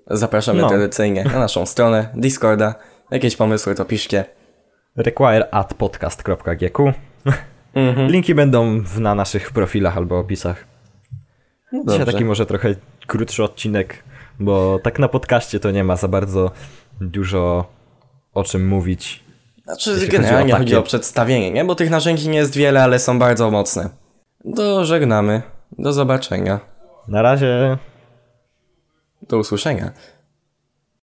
Zapraszamy 0.07 0.61
No. 0.61 0.69
tradycyjnie 0.69 1.23
na 1.23 1.39
naszą 1.39 1.65
stronę 1.65 2.09
Discorda. 2.15 2.75
Jakieś 3.11 3.35
pomysły 3.35 3.75
to 3.75 3.85
piszcie. 3.85 4.25
require 4.95 5.47
podcast.gq. 7.73 8.11
Linki 8.11 8.35
będą 8.35 8.81
w, 8.81 8.99
na 8.99 9.15
naszych 9.15 9.51
profilach 9.51 9.97
albo 9.97 10.19
opisach. 10.19 10.65
Dzisiaj 11.73 11.85
Dobrze. 11.99 12.05
taki 12.11 12.25
może 12.25 12.45
trochę 12.45 12.75
krótszy 13.07 13.43
odcinek, 13.43 14.03
bo 14.39 14.79
tak 14.83 14.99
na 14.99 15.07
podcaście 15.07 15.59
to 15.59 15.71
nie 15.71 15.83
ma 15.83 15.95
za 15.95 16.07
bardzo 16.07 16.51
dużo 17.01 17.65
o 18.33 18.43
czym 18.43 18.67
mówić. 18.67 19.23
Znaczy, 19.63 19.89
Jeśli 19.91 20.07
generalnie 20.07 20.53
chodzi 20.53 20.53
o 20.53 20.57
chodzi 20.57 20.75
o, 20.75 20.77
takie- 20.77 20.87
przedstawienie, 20.87 21.51
nie? 21.51 21.65
Bo 21.65 21.75
tych 21.75 21.89
narzędzi 21.89 22.29
nie 22.29 22.37
jest 22.37 22.55
wiele, 22.55 22.83
ale 22.83 22.99
są 22.99 23.19
bardzo 23.19 23.51
mocne. 23.51 23.89
Do 24.45 24.85
żegnamy. 24.85 25.41
Do 25.79 25.93
zobaczenia. 25.93 26.59
Na 27.07 27.21
razie 27.21 27.77
Do 29.29 29.37
usłyszenia. 29.37 29.91